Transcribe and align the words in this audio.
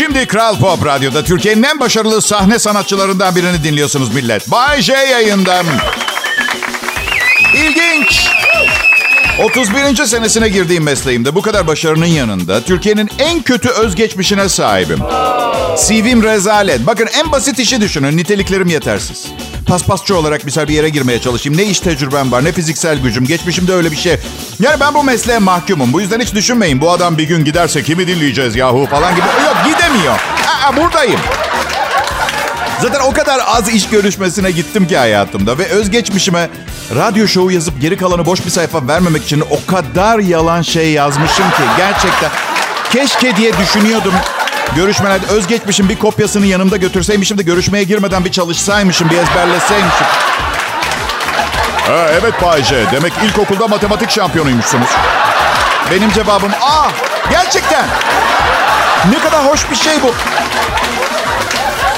Şimdi 0.00 0.26
Kral 0.26 0.58
Pop 0.58 0.86
Radyo'da 0.86 1.24
Türkiye'nin 1.24 1.62
en 1.62 1.80
başarılı 1.80 2.22
sahne 2.22 2.58
sanatçılarından 2.58 3.36
birini 3.36 3.64
dinliyorsunuz 3.64 4.14
millet. 4.14 4.50
Bay 4.50 4.82
J 4.82 4.92
yayında. 4.92 5.62
31. 9.44 10.06
senesine 10.06 10.48
girdiğim 10.48 10.82
mesleğimde 10.82 11.34
bu 11.34 11.42
kadar 11.42 11.66
başarının 11.66 12.06
yanında 12.06 12.60
Türkiye'nin 12.60 13.10
en 13.18 13.42
kötü 13.42 13.68
özgeçmişine 13.68 14.48
sahibim. 14.48 14.98
CV'm 15.86 16.22
rezalet. 16.22 16.86
Bakın 16.86 17.08
en 17.20 17.32
basit 17.32 17.58
işi 17.58 17.80
düşünün. 17.80 18.16
Niteliklerim 18.16 18.68
yetersiz. 18.68 19.26
Paspasçı 19.66 20.16
olarak 20.16 20.44
misal 20.44 20.68
bir 20.68 20.74
yere 20.74 20.88
girmeye 20.88 21.20
çalışayım. 21.20 21.58
Ne 21.58 21.64
iş 21.64 21.80
tecrübem 21.80 22.32
var, 22.32 22.44
ne 22.44 22.52
fiziksel 22.52 22.98
gücüm. 22.98 23.24
Geçmişimde 23.26 23.72
öyle 23.72 23.90
bir 23.90 23.96
şey. 23.96 24.16
Yani 24.60 24.80
ben 24.80 24.94
bu 24.94 25.02
mesleğe 25.02 25.38
mahkumum. 25.38 25.92
Bu 25.92 26.00
yüzden 26.00 26.20
hiç 26.20 26.34
düşünmeyin. 26.34 26.80
Bu 26.80 26.90
adam 26.90 27.18
bir 27.18 27.24
gün 27.24 27.44
giderse 27.44 27.82
kimi 27.82 28.06
dinleyeceğiz 28.06 28.56
yahu 28.56 28.86
falan 28.90 29.14
gibi. 29.14 29.26
Yok 29.44 29.56
gidemiyor. 29.64 30.14
Aa, 30.46 30.76
buradayım. 30.76 31.20
Zaten 32.82 33.00
o 33.00 33.12
kadar 33.12 33.40
az 33.46 33.68
iş 33.68 33.88
görüşmesine 33.88 34.50
gittim 34.50 34.86
ki 34.86 34.96
hayatımda 34.96 35.58
ve 35.58 35.66
özgeçmişime 35.66 36.50
radyo 36.96 37.26
şovu 37.28 37.50
yazıp 37.50 37.80
geri 37.80 37.96
kalanı 37.96 38.26
boş 38.26 38.44
bir 38.44 38.50
sayfa 38.50 38.88
vermemek 38.88 39.24
için 39.24 39.44
o 39.50 39.72
kadar 39.72 40.18
yalan 40.18 40.62
şey 40.62 40.92
yazmışım 40.92 41.50
ki 41.50 41.62
gerçekten 41.76 42.30
keşke 42.92 43.36
diye 43.36 43.58
düşünüyordum. 43.58 44.14
Görüşmelerde 44.76 45.26
özgeçmişim 45.26 45.88
bir 45.88 45.98
kopyasını 45.98 46.46
yanımda 46.46 46.76
götürseymişim 46.76 47.38
de 47.38 47.42
görüşmeye 47.42 47.84
girmeden 47.84 48.24
bir 48.24 48.32
çalışsaymışım, 48.32 49.10
bir 49.10 49.18
ezberleseymişim. 49.18 50.06
Ha, 51.86 52.06
evet 52.20 52.42
Bayce. 52.42 52.84
Demek 52.92 53.12
ilkokulda 53.24 53.68
matematik 53.68 54.10
şampiyonuymuşsunuz. 54.10 54.88
Benim 55.90 56.12
cevabım 56.12 56.52
aa 56.60 56.88
gerçekten. 57.30 57.84
Ne 59.10 59.18
kadar 59.18 59.46
hoş 59.46 59.70
bir 59.70 59.76
şey 59.76 60.02
bu. 60.02 60.14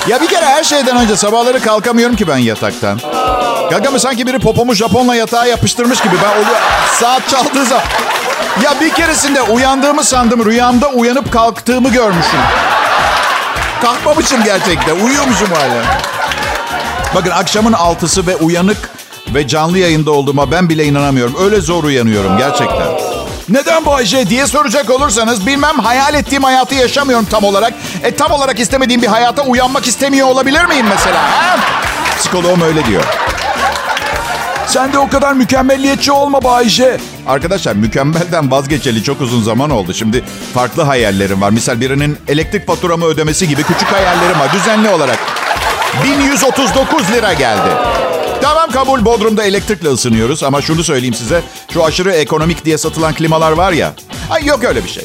Ya 0.08 0.20
bir 0.20 0.26
kere 0.26 0.46
her 0.46 0.64
şeyden 0.64 0.96
önce 0.96 1.16
sabahları 1.16 1.60
kalkamıyorum 1.60 2.16
ki 2.16 2.28
ben 2.28 2.36
yataktan. 2.36 3.00
Gagamı 3.70 4.00
sanki 4.00 4.26
biri 4.26 4.38
popomu 4.38 4.74
Japonla 4.74 5.14
yatağa 5.14 5.46
yapıştırmış 5.46 6.00
gibi. 6.00 6.14
Ben 6.24 6.42
oluyor 6.42 6.60
saat 7.00 7.28
çaldığı 7.28 7.64
zaman. 7.64 7.84
Ya 8.64 8.80
bir 8.80 8.90
keresinde 8.90 9.42
uyandığımı 9.42 10.04
sandım. 10.04 10.44
Rüyamda 10.44 10.88
uyanıp 10.88 11.32
kalktığımı 11.32 11.88
görmüşüm. 11.88 12.40
Kalkmamışım 13.82 14.44
gerçekten. 14.44 15.00
Uyuyormuşum 15.00 15.48
hala. 15.50 15.82
Bakın 17.14 17.30
akşamın 17.30 17.72
altısı 17.72 18.26
ve 18.26 18.36
uyanık 18.36 18.90
ve 19.34 19.48
canlı 19.48 19.78
yayında 19.78 20.10
olduğuma 20.10 20.50
ben 20.50 20.68
bile 20.68 20.84
inanamıyorum. 20.84 21.34
Öyle 21.44 21.60
zor 21.60 21.84
uyanıyorum 21.84 22.38
gerçekten. 22.38 23.11
Neden 23.48 23.84
bu 23.84 23.94
Ayşe 23.94 24.28
diye 24.28 24.46
soracak 24.46 24.90
olursanız 24.90 25.46
bilmem 25.46 25.78
hayal 25.78 26.14
ettiğim 26.14 26.44
hayatı 26.44 26.74
yaşamıyorum 26.74 27.26
tam 27.30 27.44
olarak. 27.44 27.74
E 28.02 28.14
tam 28.14 28.32
olarak 28.32 28.60
istemediğim 28.60 29.02
bir 29.02 29.06
hayata 29.06 29.42
uyanmak 29.42 29.86
istemiyor 29.86 30.28
olabilir 30.28 30.64
miyim 30.64 30.86
mesela? 30.88 31.22
Ha? 31.22 31.56
Psikoloğum 32.18 32.60
öyle 32.60 32.86
diyor. 32.86 33.02
Sen 34.66 34.92
de 34.92 34.98
o 34.98 35.08
kadar 35.08 35.32
mükemmelliyetçi 35.32 36.12
olma 36.12 36.44
Bayce. 36.44 37.00
Arkadaşlar 37.26 37.74
mükemmelden 37.74 38.50
vazgeçeli 38.50 39.02
çok 39.02 39.20
uzun 39.20 39.42
zaman 39.42 39.70
oldu. 39.70 39.94
Şimdi 39.94 40.24
farklı 40.54 40.82
hayallerim 40.82 41.40
var. 41.40 41.50
Misal 41.50 41.80
birinin 41.80 42.18
elektrik 42.28 42.66
faturamı 42.66 43.04
ödemesi 43.04 43.48
gibi 43.48 43.62
küçük 43.62 43.92
hayallerim 43.92 44.40
var 44.40 44.52
düzenli 44.52 44.88
olarak. 44.88 45.18
1139 46.04 47.10
lira 47.12 47.32
geldi. 47.32 47.68
Tamam 48.42 48.70
kabul 48.70 49.04
Bodrum'da 49.04 49.44
elektrikle 49.44 49.88
ısınıyoruz 49.88 50.42
ama 50.42 50.62
şunu 50.62 50.84
söyleyeyim 50.84 51.14
size. 51.14 51.42
Şu 51.72 51.84
aşırı 51.84 52.12
ekonomik 52.12 52.64
diye 52.64 52.78
satılan 52.78 53.14
klimalar 53.14 53.52
var 53.52 53.72
ya. 53.72 53.94
Ay 54.30 54.44
yok 54.46 54.64
öyle 54.64 54.84
bir 54.84 54.88
şey. 54.88 55.04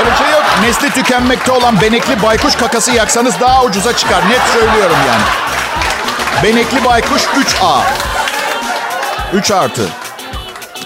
Öyle 0.00 0.10
bir 0.10 0.16
şey 0.16 0.30
yok. 0.30 0.44
Nesli 0.62 0.90
tükenmekte 0.90 1.52
olan 1.52 1.80
benekli 1.80 2.22
baykuş 2.22 2.54
kakası 2.56 2.92
yaksanız 2.92 3.40
daha 3.40 3.64
ucuza 3.64 3.96
çıkar. 3.96 4.28
Net 4.30 4.40
söylüyorum 4.52 4.96
yani. 5.08 5.22
Benekli 6.42 6.84
baykuş 6.84 7.22
3A. 7.22 7.80
3 9.34 9.50
artı. 9.50 9.88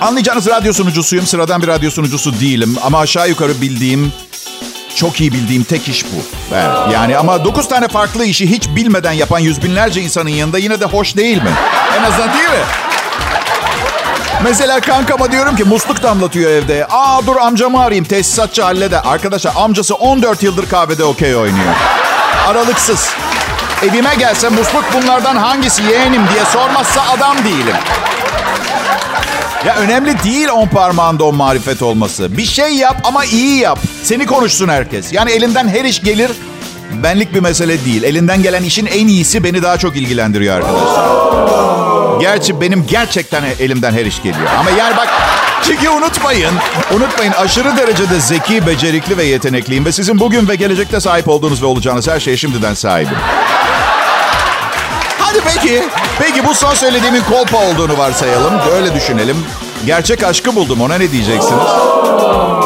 Anlayacağınız 0.00 0.46
radyo 0.46 0.72
sunucusuyum. 0.72 1.26
Sıradan 1.26 1.62
bir 1.62 1.66
radyo 1.66 1.90
sunucusu 1.90 2.40
değilim. 2.40 2.76
Ama 2.82 2.98
aşağı 3.00 3.28
yukarı 3.28 3.60
bildiğim, 3.60 4.12
çok 4.96 5.20
iyi 5.20 5.32
bildiğim 5.32 5.64
tek 5.64 5.88
iş 5.88 6.04
bu. 6.04 6.36
Evet, 6.54 6.92
yani 6.92 7.18
ama 7.18 7.44
9 7.44 7.68
tane 7.68 7.88
farklı 7.88 8.24
işi 8.24 8.50
hiç 8.50 8.68
bilmeden 8.68 9.12
yapan 9.12 9.38
yüz 9.38 9.62
binlerce 9.62 10.00
insanın 10.00 10.28
yanında 10.28 10.58
yine 10.58 10.80
de 10.80 10.84
hoş 10.84 11.16
değil 11.16 11.42
mi? 11.42 11.50
En 11.98 12.02
azından 12.02 12.32
değil 12.32 12.48
mi? 12.48 12.64
Mesela 14.44 14.80
kankama 14.80 15.32
diyorum 15.32 15.56
ki 15.56 15.64
musluk 15.64 16.02
damlatıyor 16.02 16.50
evde. 16.50 16.86
Aa 16.90 17.26
dur 17.26 17.36
amcamı 17.36 17.80
arayayım 17.82 18.04
tesisatçı 18.04 18.62
halleder. 18.62 19.00
Arkadaşlar 19.04 19.52
amcası 19.56 19.94
14 19.94 20.42
yıldır 20.42 20.68
kahvede 20.68 21.04
okey 21.04 21.36
oynuyor. 21.36 21.74
Aralıksız. 22.48 23.08
Evime 23.82 24.14
gelse 24.14 24.48
musluk 24.48 24.84
bunlardan 24.94 25.36
hangisi 25.36 25.82
yeğenim 25.82 26.22
diye 26.34 26.44
sormazsa 26.52 27.02
adam 27.16 27.36
değilim. 27.44 27.76
Ya 29.64 29.76
önemli 29.76 30.22
değil 30.24 30.48
on 30.48 30.66
parmağında 30.68 31.24
o 31.24 31.32
marifet 31.32 31.82
olması. 31.82 32.36
Bir 32.36 32.44
şey 32.44 32.74
yap 32.74 32.96
ama 33.04 33.24
iyi 33.24 33.58
yap. 33.58 33.78
Seni 34.02 34.26
konuşsun 34.26 34.68
herkes. 34.68 35.12
Yani 35.12 35.30
elinden 35.30 35.68
her 35.68 35.84
iş 35.84 36.02
gelir. 36.02 36.30
Benlik 37.02 37.34
bir 37.34 37.40
mesele 37.40 37.84
değil. 37.84 38.02
Elinden 38.02 38.42
gelen 38.42 38.62
işin 38.62 38.86
en 38.86 39.06
iyisi 39.06 39.44
beni 39.44 39.62
daha 39.62 39.78
çok 39.78 39.96
ilgilendiriyor 39.96 40.56
arkadaşlar. 40.56 41.26
Gerçi 42.20 42.60
benim 42.60 42.86
gerçekten 42.86 43.42
elimden 43.60 43.92
her 43.92 44.06
iş 44.06 44.22
geliyor. 44.22 44.48
Ama 44.58 44.70
yani 44.70 44.96
bak 44.96 45.08
çünkü 45.62 45.88
unutmayın, 45.88 46.52
unutmayın 46.94 47.32
aşırı 47.32 47.76
derecede 47.76 48.20
zeki, 48.20 48.66
becerikli 48.66 49.16
ve 49.16 49.24
yetenekliyim. 49.24 49.84
Ve 49.84 49.92
sizin 49.92 50.20
bugün 50.20 50.48
ve 50.48 50.54
gelecekte 50.54 51.00
sahip 51.00 51.28
olduğunuz 51.28 51.62
ve 51.62 51.66
olacağınız 51.66 52.08
her 52.08 52.20
şeye 52.20 52.36
şimdiden 52.36 52.74
sahibim. 52.74 53.18
Hadi 55.36 55.54
peki, 55.54 55.84
peki 56.18 56.44
bu 56.44 56.54
son 56.54 56.74
söylediğimin 56.74 57.22
kolpa 57.22 57.56
olduğunu 57.56 57.98
varsayalım. 57.98 58.54
Öyle 58.74 58.94
düşünelim. 58.94 59.46
Gerçek 59.86 60.24
aşkı 60.24 60.56
buldum 60.56 60.80
ona 60.80 60.94
ne 60.98 61.12
diyeceksiniz? 61.12 61.66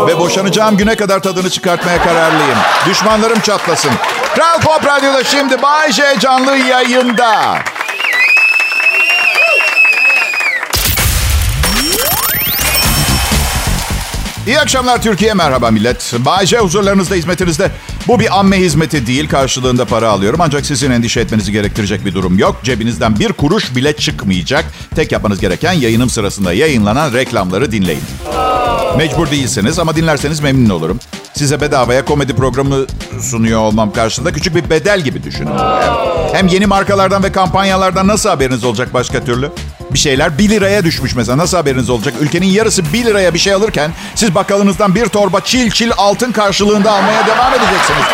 Ve 0.07 0.19
boşanacağım 0.19 0.77
güne 0.77 0.97
kadar 0.97 1.21
tadını 1.21 1.51
çıkartmaya 1.51 2.03
kararlıyım. 2.03 2.59
Düşmanlarım 2.87 3.41
çatlasın. 3.41 3.91
Kral 4.35 4.61
Pop 4.61 4.87
Radyo'da 4.87 5.25
şimdi 5.25 5.63
Bay 5.63 5.93
J 5.93 6.03
canlı 6.21 6.57
yayında. 6.57 7.59
İyi 14.47 14.61
akşamlar 14.61 15.03
Türkiye, 15.03 15.35
merhaba 15.35 15.71
millet. 15.71 16.15
Bay 16.19 16.47
J 16.47 16.59
huzurlarınızda, 16.59 17.15
hizmetinizde. 17.15 17.71
Bu 18.09 18.21
bir 18.21 18.39
amme 18.39 18.59
hizmeti 18.61 19.07
değil, 19.07 19.29
karşılığında 19.29 19.85
para 19.85 20.11
alıyorum. 20.11 20.41
Ancak 20.43 20.67
sizin 20.67 20.91
endişe 20.91 21.21
etmenizi 21.21 21.53
gerektirecek 21.53 22.05
bir 22.05 22.15
durum 22.15 22.39
yok. 22.39 22.61
Cebinizden 22.65 23.19
bir 23.19 23.33
kuruş 23.33 23.77
bile 23.77 23.97
çıkmayacak. 23.97 24.65
Tek 24.97 25.13
yapmanız 25.13 25.41
gereken 25.41 25.73
yayınım 25.73 26.11
sırasında 26.11 26.53
yayınlanan 26.53 27.13
reklamları 27.13 27.73
dinleyin. 27.73 28.03
Mecbur 28.97 29.31
değilsiniz 29.31 29.79
ama 29.79 29.97
dinlerseniz 29.97 30.41
memnun 30.41 30.71
olurum. 30.71 30.99
Size 31.35 31.61
bedavaya 31.61 32.05
komedi 32.05 32.37
programı 32.37 32.87
sunuyor 33.21 33.61
olmam 33.61 33.93
karşılığında 33.93 34.33
küçük 34.33 34.55
bir 34.55 34.71
bedel 34.71 35.01
gibi 35.01 35.23
düşünün. 35.23 35.53
Hem 36.33 36.47
yeni 36.47 36.67
markalardan 36.67 37.23
ve 37.23 37.33
kampanyalardan 37.33 38.09
nasıl 38.09 38.29
haberiniz 38.29 38.65
olacak 38.65 38.95
başka 38.95 39.25
türlü? 39.25 39.51
Bir 39.95 39.99
şeyler 39.99 40.39
1 40.39 40.49
liraya 40.49 40.85
düşmüş 40.85 41.15
mesela. 41.15 41.39
Nasıl 41.39 41.57
haberiniz 41.57 41.91
olacak? 41.91 42.15
Ülkenin 42.21 42.47
yarısı 42.47 42.93
1 42.93 43.05
liraya 43.05 43.35
bir 43.35 43.39
şey 43.39 43.53
alırken 43.53 43.91
siz 44.15 44.35
bakkalınızdan 44.35 44.95
bir 44.95 45.07
torba 45.07 45.41
çil 45.41 45.71
çil 45.71 45.91
altın 45.97 46.33
karşılığında 46.33 46.93
almaya 46.93 47.27
devam 47.27 47.55
edeceksiniz. 47.55 48.05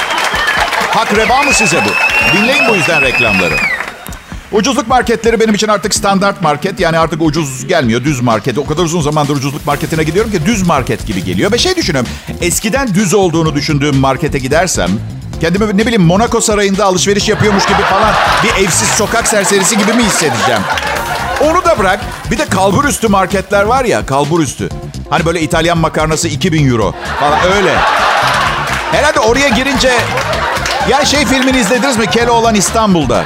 Hak 0.91 1.17
reva 1.17 1.43
mı 1.43 1.53
size 1.53 1.77
bu? 1.77 1.91
Dinleyin 2.37 2.69
bu 2.69 2.75
yüzden 2.75 3.03
reklamları. 3.03 3.55
Ucuzluk 4.53 4.89
marketleri 4.89 5.41
benim 5.41 5.55
için 5.55 5.69
artık 5.69 5.95
standart 5.95 6.43
market. 6.43 6.81
Yani 6.81 6.99
artık 6.99 7.23
ucuz 7.23 7.67
gelmiyor 7.67 8.05
düz 8.05 8.21
market. 8.21 8.59
O 8.59 8.67
kadar 8.67 8.83
uzun 8.83 9.01
zamandır 9.01 9.37
ucuzluk 9.37 9.67
marketine 9.67 10.03
gidiyorum 10.03 10.31
ki 10.31 10.47
düz 10.47 10.67
market 10.67 11.07
gibi 11.07 11.25
geliyor. 11.25 11.53
Ve 11.53 11.59
şey 11.59 11.77
düşünüyorum. 11.77 12.11
Eskiden 12.41 12.95
düz 12.95 13.15
olduğunu 13.15 13.55
düşündüğüm 13.55 13.97
markete 13.97 14.39
gidersem 14.39 14.91
kendimi 15.41 15.79
ne 15.79 15.87
bileyim 15.87 16.03
Monaco 16.03 16.41
Sarayı'nda 16.41 16.85
alışveriş 16.85 17.29
yapıyormuş 17.29 17.67
gibi 17.67 17.83
falan 17.91 18.15
bir 18.45 18.65
evsiz 18.65 18.89
sokak 18.89 19.27
serserisi 19.29 19.79
gibi 19.79 19.93
mi 19.93 20.05
hissedeceğim? 20.05 20.63
Onu 21.41 21.65
da 21.65 21.79
bırak. 21.79 22.01
Bir 22.31 22.39
de 22.39 22.45
kalbur 22.49 22.85
üstü 22.85 23.09
marketler 23.09 23.63
var 23.63 23.85
ya 23.85 24.07
kalbur 24.07 24.41
üstü. 24.41 24.69
Hani 25.11 25.27
böyle 25.27 25.41
İtalyan 25.41 25.79
makarnası 25.79 26.29
2000 26.29 26.71
euro 26.71 26.95
falan 27.21 27.39
öyle. 27.57 27.75
Herhalde 28.93 29.21
oraya 29.21 29.49
girince... 29.49 29.93
Ya 30.89 31.05
şey 31.05 31.25
filmini 31.27 31.59
izlediniz 31.59 31.97
mi? 31.97 32.07
Keloğlan 32.11 32.55
İstanbul'da. 32.55 33.25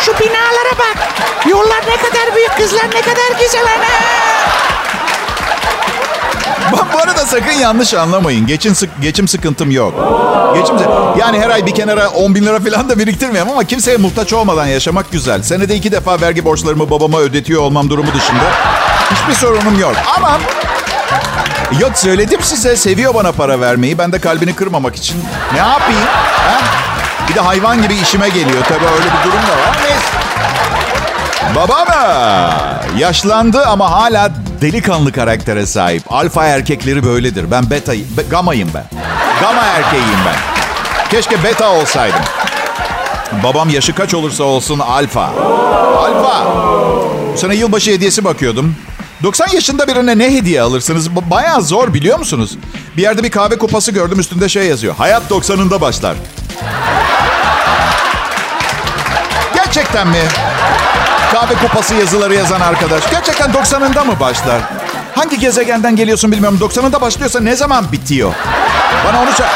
Şu 0.00 0.12
binalara 0.18 0.78
bak. 0.78 1.08
Yollar 1.48 1.80
ne 1.88 1.96
kadar 1.96 2.34
büyük, 2.36 2.56
kızlar 2.56 2.86
ne 2.94 3.00
kadar 3.00 3.40
güzel 3.40 3.62
ana. 3.62 4.13
Bu- 6.94 6.98
arada 6.98 7.26
sakın 7.26 7.52
yanlış 7.52 7.94
anlamayın. 7.94 8.46
Geçim, 8.46 8.74
sık, 8.74 8.90
geçim 9.02 9.28
sıkıntım 9.28 9.70
yok. 9.70 9.94
Geçim 10.54 10.76
yani 11.18 11.40
her 11.40 11.50
ay 11.50 11.66
bir 11.66 11.74
kenara 11.74 12.08
10 12.08 12.34
bin 12.34 12.46
lira 12.46 12.60
falan 12.60 12.88
da 12.88 12.98
biriktirmiyorum 12.98 13.52
ama 13.52 13.64
kimseye 13.64 13.96
muhtaç 13.96 14.32
olmadan 14.32 14.66
yaşamak 14.66 15.12
güzel. 15.12 15.42
Senede 15.42 15.74
iki 15.76 15.92
defa 15.92 16.20
vergi 16.20 16.44
borçlarımı 16.44 16.90
babama 16.90 17.18
ödetiyor 17.18 17.62
olmam 17.62 17.90
durumu 17.90 18.08
dışında 18.14 18.44
hiçbir 19.14 19.34
sorunum 19.34 19.78
yok. 19.80 19.94
Ama 20.16 20.38
Yok 21.80 21.98
söyledim 21.98 22.40
size 22.42 22.76
seviyor 22.76 23.14
bana 23.14 23.32
para 23.32 23.60
vermeyi. 23.60 23.98
Ben 23.98 24.12
de 24.12 24.18
kalbini 24.20 24.54
kırmamak 24.54 24.96
için. 24.96 25.16
Ne 25.52 25.58
yapayım? 25.58 26.00
Ha? 26.48 26.58
Bir 27.28 27.34
de 27.34 27.40
hayvan 27.40 27.82
gibi 27.82 27.94
işime 27.94 28.28
geliyor. 28.28 28.64
Tabii 28.68 28.84
öyle 28.84 29.04
bir 29.04 29.24
durum 29.30 29.38
da 29.42 29.52
var. 29.52 29.76
Neyse. 29.82 30.04
Babam 31.54 31.86
yaşlandı 32.98 33.64
ama 33.66 33.90
hala 33.90 34.30
delikanlı 34.64 35.12
karaktere 35.12 35.66
sahip. 35.66 36.12
Alfa 36.12 36.46
erkekleri 36.46 37.04
böyledir. 37.04 37.50
Ben 37.50 37.70
beta, 37.70 37.92
be, 37.92 38.22
gamayım 38.30 38.70
ben. 38.74 38.84
Gama 39.40 39.62
erkeğiyim 39.62 40.18
ben. 40.26 40.36
Keşke 41.10 41.44
beta 41.44 41.72
olsaydım. 41.72 42.20
Babam 43.42 43.70
yaşı 43.70 43.94
kaç 43.94 44.14
olursa 44.14 44.44
olsun 44.44 44.78
alfa. 44.78 45.24
Alfa. 45.96 46.46
Bu 47.32 47.38
sene 47.38 47.54
yılbaşı 47.54 47.90
hediyesi 47.90 48.24
bakıyordum. 48.24 48.76
90 49.22 49.48
yaşında 49.48 49.88
birine 49.88 50.18
ne 50.18 50.34
hediye 50.34 50.62
alırsınız? 50.62 51.16
Bayağı 51.16 51.62
zor 51.62 51.94
biliyor 51.94 52.18
musunuz? 52.18 52.58
Bir 52.96 53.02
yerde 53.02 53.22
bir 53.22 53.30
kahve 53.30 53.58
kupası 53.58 53.92
gördüm 53.92 54.20
üstünde 54.20 54.48
şey 54.48 54.66
yazıyor. 54.66 54.94
Hayat 54.94 55.22
90'ında 55.30 55.80
başlar. 55.80 56.16
Gerçekten 59.74 60.08
mi? 60.08 60.22
Kahve 61.32 61.54
kupası 61.54 61.94
yazıları 61.94 62.34
yazan 62.34 62.60
arkadaş. 62.60 63.10
Gerçekten 63.10 63.50
90'ında 63.50 64.06
mı 64.06 64.20
başlar? 64.20 64.60
Hangi 65.14 65.38
gezegenden 65.38 65.96
geliyorsun 65.96 66.32
bilmiyorum. 66.32 66.58
90'ında 66.62 67.00
başlıyorsa 67.00 67.40
ne 67.40 67.56
zaman 67.56 67.92
bitiyor? 67.92 68.32
Bana 69.08 69.22
onu 69.22 69.32
söyle. 69.32 69.50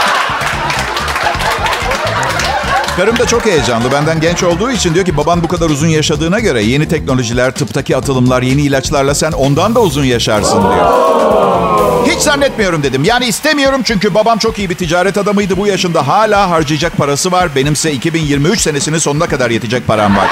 Karım 2.97 3.19
da 3.19 3.27
çok 3.27 3.47
heyecanlı. 3.47 3.93
Benden 3.93 4.21
genç 4.21 4.43
olduğu 4.43 4.71
için 4.71 4.95
diyor 4.95 5.05
ki 5.05 5.17
baban 5.17 5.43
bu 5.43 5.49
kadar 5.49 5.71
uzun 5.71 5.89
yaşadığına 5.89 6.41
göre 6.41 6.63
yeni 6.63 6.89
teknolojiler, 6.89 7.51
tıptaki 7.55 7.97
atılımlar, 7.97 8.43
yeni 8.43 8.63
ilaçlarla 8.63 9.15
sen 9.15 9.33
ondan 9.33 9.75
da 9.75 9.81
uzun 9.81 10.05
yaşarsın 10.05 10.63
diyor. 10.63 11.78
Hiç 12.07 12.19
zannetmiyorum 12.21 12.83
dedim. 12.83 13.05
Yani 13.05 13.27
istemiyorum 13.27 13.81
çünkü 13.85 14.15
babam 14.15 14.39
çok 14.39 14.59
iyi 14.59 14.71
bir 14.71 14.75
ticaret 14.75 15.19
adamıydı. 15.19 15.57
Bu 15.57 15.67
yaşında 15.67 16.09
hala 16.09 16.51
harcayacak 16.51 16.97
parası 16.97 17.33
var. 17.33 17.55
Benimse 17.55 17.93
2023 17.93 18.61
senesinin 18.61 18.99
sonuna 18.99 19.27
kadar 19.27 19.51
yetecek 19.51 19.87
param 19.87 20.17
var. 20.17 20.27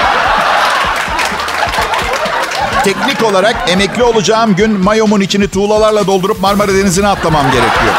Teknik 2.83 3.23
olarak 3.23 3.55
emekli 3.67 4.03
olacağım 4.03 4.55
gün 4.55 4.71
mayomun 4.79 5.21
içini 5.21 5.47
tuğlalarla 5.47 6.07
doldurup 6.07 6.41
Marmara 6.41 6.73
Denizi'ne 6.73 7.07
atlamam 7.07 7.45
gerekiyor. 7.51 7.93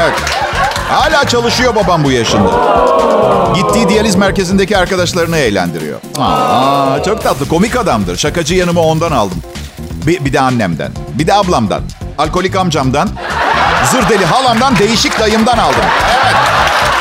Evet. 0.00 0.14
Hala 0.88 1.28
çalışıyor 1.28 1.74
babam 1.74 2.04
bu 2.04 2.12
yaşında. 2.12 2.50
Gittiği 3.54 3.88
diyaliz 3.88 4.14
merkezindeki 4.16 4.78
arkadaşlarını 4.78 5.36
eğlendiriyor. 5.36 6.00
Aa, 6.18 7.02
çok 7.04 7.22
tatlı, 7.22 7.48
komik 7.48 7.76
adamdır. 7.76 8.16
Şakacı 8.16 8.54
yanımı 8.54 8.80
ondan 8.80 9.12
aldım. 9.12 9.42
Bir, 10.06 10.24
bir 10.24 10.32
de 10.32 10.40
annemden. 10.40 10.92
Bir 11.18 11.26
de 11.26 11.34
ablamdan. 11.34 11.82
Alkolik 12.18 12.56
amcamdan. 12.56 13.08
Zır 13.90 14.08
deli 14.08 14.24
halamdan, 14.24 14.78
değişik 14.78 15.20
dayımdan 15.20 15.58
aldım. 15.58 15.84
Evet. 16.24 16.34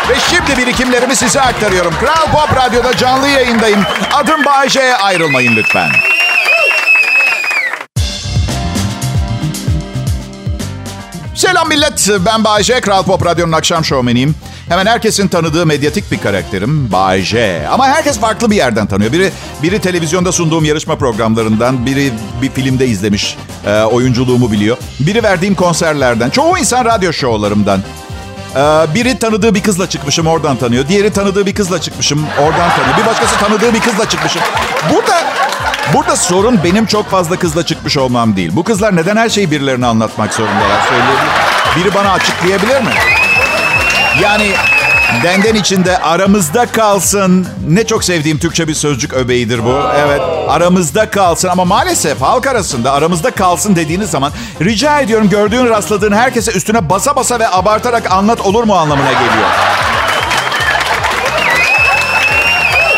Ve 0.10 0.16
şimdi 0.30 0.58
birikimlerimi 0.58 1.16
size 1.16 1.42
aktarıyorum. 1.42 1.94
Kral 2.00 2.32
Pop 2.32 2.56
Radyo'da 2.58 2.98
canlı 2.98 3.28
yayındayım. 3.28 3.84
Adım 4.14 4.46
Bayece'ye 4.46 4.96
ayrılmayın 4.96 5.56
lütfen. 5.56 5.90
Selam 11.36 11.68
millet. 11.68 12.10
Ben 12.26 12.44
Bayece. 12.44 12.82
Kral 12.82 13.04
Pop 13.04 13.26
Radyo'nun 13.26 13.52
akşam 13.52 13.86
şovmeniyim. 13.86 14.36
Hemen 14.70 14.86
herkesin 14.86 15.28
tanıdığı 15.28 15.66
medyatik 15.66 16.12
bir 16.12 16.18
karakterim. 16.18 16.92
Bayece. 16.92 17.68
Ama 17.72 17.88
herkes 17.88 18.20
farklı 18.20 18.52
bir 18.52 18.56
yerden 18.56 18.88
tanıyor. 18.88 19.12
Biri 19.12 19.32
biri 19.64 19.82
televizyonda 19.82 20.32
sunduğum 20.32 20.66
yarışma 20.66 20.96
programlarından, 20.96 21.86
biri 21.86 22.12
bir 22.42 22.50
filmde 22.50 22.88
izlemiş, 22.88 23.38
e, 23.66 23.82
oyunculuğumu 23.82 24.52
biliyor. 24.52 24.78
Biri 25.00 25.24
verdiğim 25.24 25.56
konserlerden, 25.56 26.30
çoğu 26.30 26.58
insan 26.58 26.86
radyo 26.86 27.14
şovlarımdan. 27.14 27.82
Ee, 28.56 28.60
biri 28.96 29.20
tanıdığı 29.20 29.56
bir 29.56 29.64
kızla 29.64 29.90
çıkmışım 29.90 30.28
oradan 30.28 30.58
tanıyor. 30.58 30.88
Diğeri 30.88 31.14
tanıdığı 31.14 31.46
bir 31.46 31.56
kızla 31.56 31.82
çıkmışım 31.82 32.26
oradan 32.40 32.70
tanıyor. 32.70 32.98
Bir 33.02 33.06
başkası 33.06 33.40
tanıdığı 33.40 33.74
bir 33.74 33.80
kızla 33.80 34.10
çıkmışım. 34.10 34.42
Burada 34.94 35.24
burada 35.94 36.16
sorun 36.16 36.60
benim 36.64 36.86
çok 36.86 37.10
fazla 37.10 37.40
kızla 37.40 37.66
çıkmış 37.66 37.98
olmam 37.98 38.36
değil. 38.36 38.52
Bu 38.54 38.64
kızlar 38.64 38.96
neden 38.96 39.18
her 39.18 39.30
şeyi 39.30 39.52
birilerine 39.52 39.86
anlatmak 39.86 40.34
zorundalar 40.34 40.82
söyleyebilir. 40.90 41.30
Biri 41.76 41.96
bana 41.96 42.12
açıklayabilir 42.12 42.82
mi? 42.82 43.15
Yani 44.22 44.52
denden 45.24 45.56
içinde 45.56 45.98
aramızda 45.98 46.66
kalsın. 46.66 47.48
Ne 47.68 47.88
çok 47.88 48.04
sevdiğim 48.04 48.38
Türkçe 48.38 48.68
bir 48.68 48.74
sözcük 48.74 49.14
öbeğidir 49.14 49.66
bu. 49.66 49.82
Evet 49.98 50.22
aramızda 50.50 51.10
kalsın 51.10 51.48
ama 51.48 51.66
maalesef 51.66 52.22
halk 52.22 52.48
arasında 52.48 52.92
aramızda 52.92 53.32
kalsın 53.32 53.76
dediğiniz 53.76 54.10
zaman 54.10 54.32
rica 54.62 55.00
ediyorum 55.00 55.30
gördüğün 55.30 55.70
rastladığın 55.70 56.12
herkese 56.12 56.52
üstüne 56.52 56.90
basa 56.90 57.16
basa 57.16 57.40
ve 57.40 57.50
abartarak 57.50 58.12
anlat 58.12 58.42
olur 58.42 58.64
mu 58.64 58.74
anlamına 58.76 59.12
geliyor. 59.12 59.50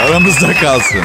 Aramızda 0.09 0.53
kalsın. 0.53 1.01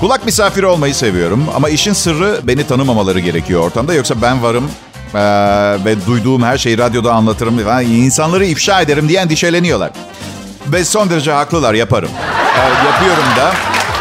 Kulak 0.00 0.24
misafiri 0.24 0.66
olmayı 0.66 0.94
seviyorum 0.94 1.46
ama 1.56 1.68
işin 1.68 1.92
sırrı 1.92 2.40
beni 2.42 2.66
tanımamaları 2.66 3.20
gerekiyor 3.20 3.62
ortamda. 3.62 3.94
Yoksa 3.94 4.22
ben 4.22 4.42
varım 4.42 4.70
ee, 5.14 5.18
ve 5.84 6.06
duyduğum 6.06 6.42
her 6.42 6.58
şeyi 6.58 6.78
radyoda 6.78 7.12
anlatırım. 7.12 7.68
Yani 7.68 7.96
insanları 7.96 8.44
ifşa 8.44 8.80
ederim 8.80 9.08
diye 9.08 9.20
endişeleniyorlar. 9.20 9.90
Ve 10.66 10.84
son 10.84 11.10
derece 11.10 11.32
haklılar 11.32 11.74
yaparım. 11.74 12.10
Ee, 12.58 12.86
yapıyorum 12.86 13.36
da 13.36 13.52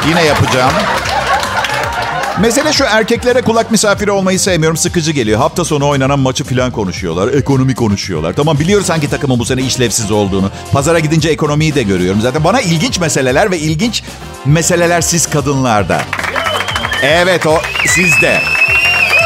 yine 0.09 0.24
yapacağım. 0.24 0.71
Mesele 2.39 2.74
şu 2.74 2.83
erkeklere 2.83 3.42
kulak 3.42 3.71
misafiri 3.71 4.12
olmayı 4.12 4.39
sevmiyorum. 4.39 4.77
Sıkıcı 4.77 5.12
geliyor. 5.12 5.39
Hafta 5.39 5.65
sonu 5.65 5.88
oynanan 5.88 6.19
maçı 6.19 6.44
falan 6.44 6.71
konuşuyorlar. 6.71 7.33
Ekonomi 7.33 7.75
konuşuyorlar. 7.75 8.33
Tamam 8.33 8.60
biliyoruz 8.60 8.89
hangi 8.89 9.10
takımın 9.10 9.39
bu 9.39 9.45
sene 9.45 9.62
işlevsiz 9.62 10.12
olduğunu. 10.12 10.51
Pazara 10.71 11.00
gidince 11.00 11.30
ekonomiyi 11.30 11.75
de 11.75 11.83
görüyorum. 11.83 12.21
Zaten 12.21 12.44
bana 12.44 12.62
ilginç 12.62 13.00
meseleler 13.00 13.51
ve 13.51 13.60
ilginç 13.60 14.03
meseleler 14.45 15.01
siz 15.01 15.25
kadınlarda. 15.25 16.01
Evet 17.01 17.45
o 17.48 17.62
sizde. 17.86 18.42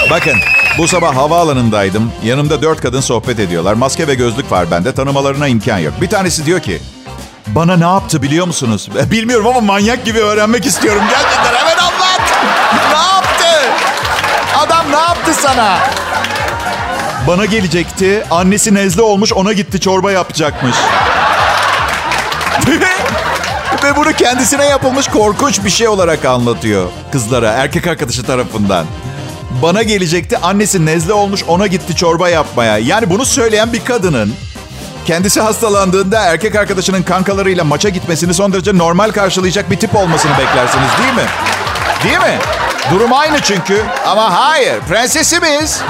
Bakın 0.09 0.35
bu 0.77 0.87
sabah 0.87 1.15
havaalanındaydım. 1.15 2.11
Yanımda 2.23 2.61
dört 2.61 2.81
kadın 2.81 3.01
sohbet 3.01 3.39
ediyorlar. 3.39 3.73
Maske 3.73 4.07
ve 4.07 4.15
gözlük 4.15 4.51
var 4.51 4.71
bende. 4.71 4.95
Tanımalarına 4.95 5.47
imkan 5.47 5.77
yok. 5.77 5.93
Bir 6.01 6.09
tanesi 6.09 6.45
diyor 6.45 6.59
ki... 6.59 6.81
Bana 7.47 7.77
ne 7.77 7.83
yaptı 7.83 8.21
biliyor 8.21 8.47
musunuz? 8.47 8.89
Bilmiyorum 9.11 9.47
ama 9.47 9.61
manyak 9.61 10.05
gibi 10.05 10.19
öğrenmek 10.19 10.65
istiyorum. 10.65 11.01
Gerçekten 11.09 11.55
hemen 11.55 11.77
anlat. 11.77 12.21
ne 12.91 12.97
yaptı? 12.97 13.71
Adam 14.57 14.91
ne 14.91 14.99
yaptı 14.99 15.33
sana? 15.41 15.79
Bana 17.27 17.45
gelecekti. 17.45 18.23
Annesi 18.31 18.73
nezle 18.73 19.01
olmuş 19.01 19.33
ona 19.33 19.53
gitti 19.53 19.79
çorba 19.79 20.11
yapacakmış. 20.11 20.75
Ve 23.83 23.95
bunu 23.95 24.13
kendisine 24.13 24.65
yapılmış 24.65 25.07
korkunç 25.07 25.65
bir 25.65 25.69
şey 25.69 25.87
olarak 25.87 26.25
anlatıyor 26.25 26.89
kızlara, 27.11 27.51
erkek 27.51 27.87
arkadaşı 27.87 28.23
tarafından. 28.23 28.85
Bana 29.61 29.83
gelecekti, 29.83 30.37
annesi 30.37 30.85
nezle 30.85 31.13
olmuş, 31.13 31.43
ona 31.47 31.67
gitti 31.67 31.95
çorba 31.95 32.29
yapmaya. 32.29 32.77
Yani 32.77 33.09
bunu 33.09 33.25
söyleyen 33.25 33.73
bir 33.73 33.85
kadının 33.85 34.33
kendisi 35.05 35.41
hastalandığında 35.41 36.19
erkek 36.19 36.55
arkadaşının 36.55 37.03
kankalarıyla 37.03 37.63
maça 37.63 37.89
gitmesini 37.89 38.33
son 38.33 38.53
derece 38.53 38.77
normal 38.77 39.11
karşılayacak 39.11 39.71
bir 39.71 39.79
tip 39.79 39.95
olmasını 39.95 40.31
beklersiniz 40.31 40.89
değil 41.03 41.13
mi? 41.13 41.29
Değil 42.03 42.33
mi? 42.33 42.39
Durum 42.91 43.13
aynı 43.13 43.41
çünkü. 43.41 43.83
Ama 44.07 44.39
hayır, 44.39 44.79
prensesimiz. 44.89 45.81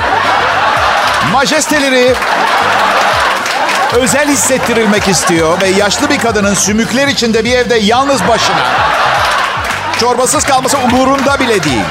Majesteleri 1.34 2.14
özel 3.94 4.30
hissettirilmek 4.30 5.08
istiyor 5.08 5.62
ve 5.62 5.68
yaşlı 5.68 6.10
bir 6.10 6.20
kadının 6.20 6.54
sümükler 6.54 7.08
içinde 7.08 7.46
bir 7.46 7.52
evde 7.52 7.76
yalnız 7.76 8.28
başına 8.28 8.68
çorbasız 10.00 10.44
kalması 10.44 10.78
umurunda 10.78 11.40
bile 11.40 11.64
değil. 11.64 11.86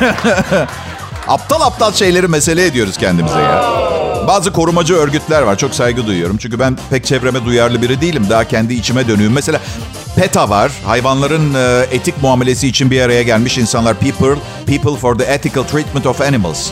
aptal 1.28 1.60
aptal 1.60 1.92
şeyleri 1.92 2.28
mesele 2.28 2.66
ediyoruz 2.66 2.96
kendimize 2.96 3.38
ya. 3.40 3.86
Bazı 4.26 4.52
korumacı 4.52 4.94
örgütler 4.94 5.42
var. 5.42 5.58
Çok 5.58 5.74
saygı 5.74 6.06
duyuyorum. 6.06 6.36
Çünkü 6.36 6.58
ben 6.58 6.78
pek 6.90 7.06
çevreme 7.06 7.44
duyarlı 7.44 7.82
biri 7.82 8.00
değilim. 8.00 8.26
Daha 8.30 8.44
kendi 8.44 8.74
içime 8.74 9.08
dönüyorum. 9.08 9.34
Mesela 9.34 9.60
PETA 10.16 10.50
var. 10.50 10.72
Hayvanların 10.86 11.54
e, 11.54 11.86
etik 11.90 12.22
muamelesi 12.22 12.68
için 12.68 12.90
bir 12.90 13.00
araya 13.00 13.22
gelmiş 13.22 13.58
insanlar. 13.58 13.94
People, 13.94 14.40
People 14.66 15.00
for 15.00 15.18
the 15.18 15.24
Ethical 15.24 15.64
Treatment 15.64 16.06
of 16.06 16.20
Animals. 16.20 16.70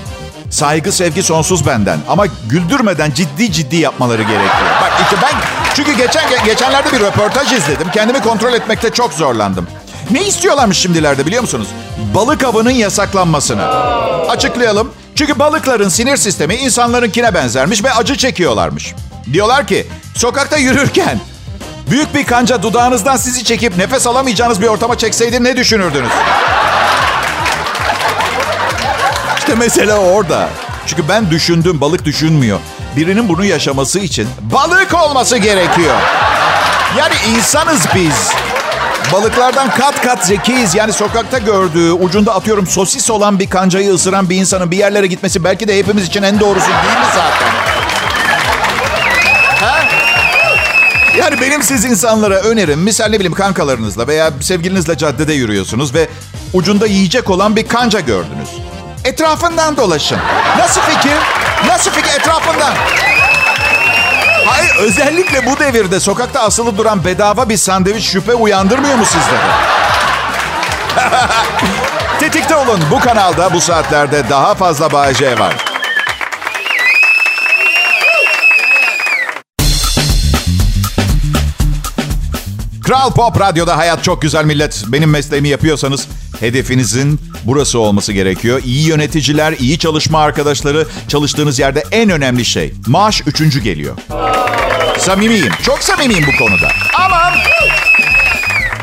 Saygı, 0.51 0.93
sevgi 0.93 1.23
sonsuz 1.23 1.67
benden. 1.67 1.99
Ama 2.09 2.27
güldürmeden 2.49 3.11
ciddi 3.11 3.53
ciddi 3.53 3.77
yapmaları 3.77 4.23
gerekiyor. 4.23 4.71
Bak 4.83 4.93
işte 5.03 5.17
ben 5.23 5.33
çünkü 5.75 5.93
geçen 5.93 6.45
geçenlerde 6.45 6.93
bir 6.93 7.01
röportaj 7.01 7.53
izledim. 7.53 7.89
Kendimi 7.95 8.21
kontrol 8.21 8.53
etmekte 8.53 8.91
çok 8.91 9.13
zorlandım. 9.13 9.67
Ne 10.11 10.27
istiyorlarmış 10.27 10.79
şimdilerde 10.79 11.27
biliyor 11.27 11.43
musunuz? 11.43 11.69
Balık 12.15 12.45
avının 12.45 12.71
yasaklanmasını. 12.71 13.67
Açıklayalım. 14.29 14.93
Çünkü 15.15 15.39
balıkların 15.39 15.89
sinir 15.89 16.17
sistemi 16.17 16.55
insanlarınkine 16.55 17.35
benzermiş 17.35 17.85
ve 17.85 17.93
acı 17.93 18.17
çekiyorlarmış. 18.17 18.95
Diyorlar 19.33 19.67
ki 19.67 19.87
sokakta 20.15 20.57
yürürken 20.57 21.21
büyük 21.91 22.15
bir 22.15 22.25
kanca 22.27 22.63
dudağınızdan 22.63 23.17
sizi 23.17 23.45
çekip 23.45 23.77
nefes 23.77 24.07
alamayacağınız 24.07 24.61
bir 24.63 24.67
ortama 24.67 24.99
çekseydi 24.99 25.45
ne 25.45 25.57
düşünürdünüz? 25.57 26.11
İşte 29.39 29.55
mesele 29.55 29.95
orada. 29.95 30.49
Çünkü 30.87 31.09
ben 31.09 31.31
düşündüm, 31.31 31.81
balık 31.81 32.05
düşünmüyor. 32.05 32.61
Birinin 32.97 33.29
bunu 33.29 33.45
yaşaması 33.45 33.99
için 33.99 34.29
balık 34.41 34.95
olması 34.95 35.37
gerekiyor. 35.37 35.95
Yani 36.99 37.15
insanız 37.37 37.87
biz. 37.95 38.31
Balıklardan 39.13 39.71
kat 39.71 40.03
kat 40.03 40.27
zekiyiz. 40.27 40.75
Yani 40.75 40.93
sokakta 40.93 41.39
gördüğü, 41.39 41.93
ucunda 41.93 42.35
atıyorum 42.35 42.67
sosis 42.67 43.11
olan 43.11 43.39
bir 43.39 43.51
kancayı 43.51 43.93
ısıran 43.95 44.31
bir 44.31 44.37
insanın 44.37 44.71
bir 44.71 44.77
yerlere 44.77 45.07
gitmesi 45.07 45.45
belki 45.45 45.69
de 45.69 45.79
hepimiz 45.79 46.07
için 46.07 46.23
en 46.23 46.41
doğrusu 46.41 46.67
değil 46.67 46.99
mi 46.99 47.07
zaten? 47.15 47.49
Ha? 49.67 49.81
Yani 51.19 51.41
benim 51.41 51.63
siz 51.63 51.85
insanlara 51.85 52.41
önerim, 52.41 52.81
misal 52.81 53.07
ne 53.09 53.15
bileyim 53.17 53.35
kankalarınızla 53.35 54.07
veya 54.09 54.31
sevgilinizle 54.41 54.97
caddede 54.99 55.33
yürüyorsunuz 55.33 55.95
ve 55.95 56.09
ucunda 56.53 56.87
yiyecek 56.87 57.31
olan 57.31 57.57
bir 57.57 57.69
kanca 57.69 58.01
gördünüz. 58.01 58.49
Etrafından 59.05 59.77
dolaşın. 59.77 60.19
Nasıl 60.59 60.81
fikir? 60.81 61.17
Nasıl 61.69 61.91
fikir? 61.91 62.21
Etrafından. 62.21 62.75
Hayır 64.47 64.77
özellikle 64.79 65.47
bu 65.47 65.59
devirde 65.59 66.01
sokakta 66.01 66.41
asılı 66.41 66.79
duran 66.79 67.05
bedava 67.05 67.49
bir 67.49 67.57
sandviç 67.57 68.05
şüphe 68.05 68.35
uyandırmıyor 68.35 68.95
mu 68.95 69.05
sizde 69.05 69.33
de? 69.33 69.75
Tetikte 72.21 72.57
olun 72.57 72.81
bu 72.91 73.01
kanalda 73.01 73.53
bu 73.53 73.61
saatlerde 73.61 74.29
daha 74.31 74.55
fazla 74.55 75.15
J 75.15 75.39
var. 75.39 75.55
Kral 82.85 83.11
Pop 83.11 83.41
Radyo'da 83.41 83.77
hayat 83.77 84.05
çok 84.05 84.23
güzel 84.23 84.45
millet. 84.45 84.85
Benim 84.87 85.11
mesleğimi 85.11 85.49
yapıyorsanız 85.49 86.09
hedefinizin 86.41 87.21
burası 87.45 87.79
olması 87.79 88.13
gerekiyor. 88.13 88.63
İyi 88.65 88.87
yöneticiler, 88.87 89.53
iyi 89.53 89.79
çalışma 89.79 90.21
arkadaşları, 90.21 90.87
çalıştığınız 91.09 91.59
yerde 91.59 91.85
en 91.93 92.11
önemli 92.11 92.45
şey. 92.45 92.73
Maaş 92.87 93.23
üçüncü 93.27 93.61
geliyor. 93.63 93.97
Samimiyim. 94.99 95.53
Çok 95.63 95.79
samimiyim 95.83 96.27
bu 96.27 96.45
konuda. 96.45 96.69
Ama 97.05 97.33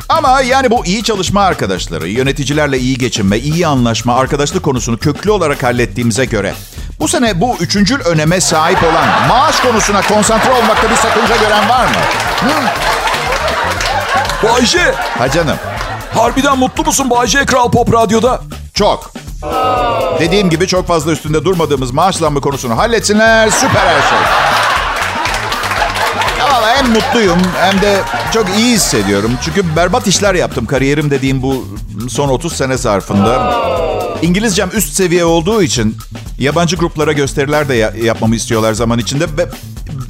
ama 0.09 0.41
yani 0.41 0.71
bu 0.71 0.85
iyi 0.85 1.03
çalışma 1.03 1.41
arkadaşları, 1.41 2.07
yöneticilerle 2.07 2.79
iyi 2.79 2.97
geçinme, 2.97 3.37
iyi 3.37 3.67
anlaşma, 3.67 4.15
arkadaşlık 4.15 4.63
konusunu 4.63 4.97
köklü 4.97 5.31
olarak 5.31 5.63
hallettiğimize 5.63 6.25
göre 6.25 6.53
bu 6.99 7.07
sene 7.07 7.41
bu 7.41 7.57
üçüncül 7.59 8.01
öneme 8.01 8.41
sahip 8.41 8.83
olan 8.83 9.27
maaş 9.27 9.59
konusuna 9.59 10.01
konsantre 10.01 10.51
olmakta 10.51 10.89
bir 10.91 10.95
sakınca 10.95 11.37
gören 11.37 11.69
var 11.69 11.85
mı? 11.85 11.95
Hı? 12.41 12.51
Bayce, 14.43 14.95
Ha 15.17 15.31
canım. 15.31 15.57
Harbiden 16.13 16.59
mutlu 16.59 16.83
musun 16.83 17.09
Bayce 17.09 17.45
Kral 17.45 17.71
Pop 17.71 17.93
Radyo'da? 17.93 18.41
Çok. 18.73 19.11
Dediğim 20.19 20.49
gibi 20.49 20.67
çok 20.67 20.87
fazla 20.87 21.11
üstünde 21.11 21.45
durmadığımız 21.45 21.91
maaş 21.91 22.15
zammı 22.15 22.41
konusunu 22.41 22.77
halletsinler. 22.77 23.49
Süper 23.49 23.85
her 23.87 24.01
şey. 24.09 24.17
Valla 26.41 26.75
hem 26.75 26.89
mutluyum 26.89 27.39
hem 27.59 27.81
de 27.81 28.01
çok 28.33 28.45
iyi 28.57 28.73
hissediyorum. 28.75 29.31
Çünkü 29.45 29.75
berbat 29.75 30.07
işler 30.07 30.35
yaptım 30.35 30.65
kariyerim 30.65 31.11
dediğim 31.11 31.41
bu 31.41 31.65
son 32.09 32.29
30 32.29 32.53
sene 32.53 32.77
zarfında. 32.77 33.53
İngilizcem 34.21 34.69
üst 34.73 34.93
seviye 34.93 35.25
olduğu 35.25 35.63
için 35.63 35.97
yabancı 36.39 36.75
gruplara 36.75 37.11
gösteriler 37.11 37.69
de 37.69 37.73
ya- 37.75 37.93
yapmamı 38.03 38.35
istiyorlar 38.35 38.73
zaman 38.73 38.99
içinde. 38.99 39.25
Ve 39.37 39.45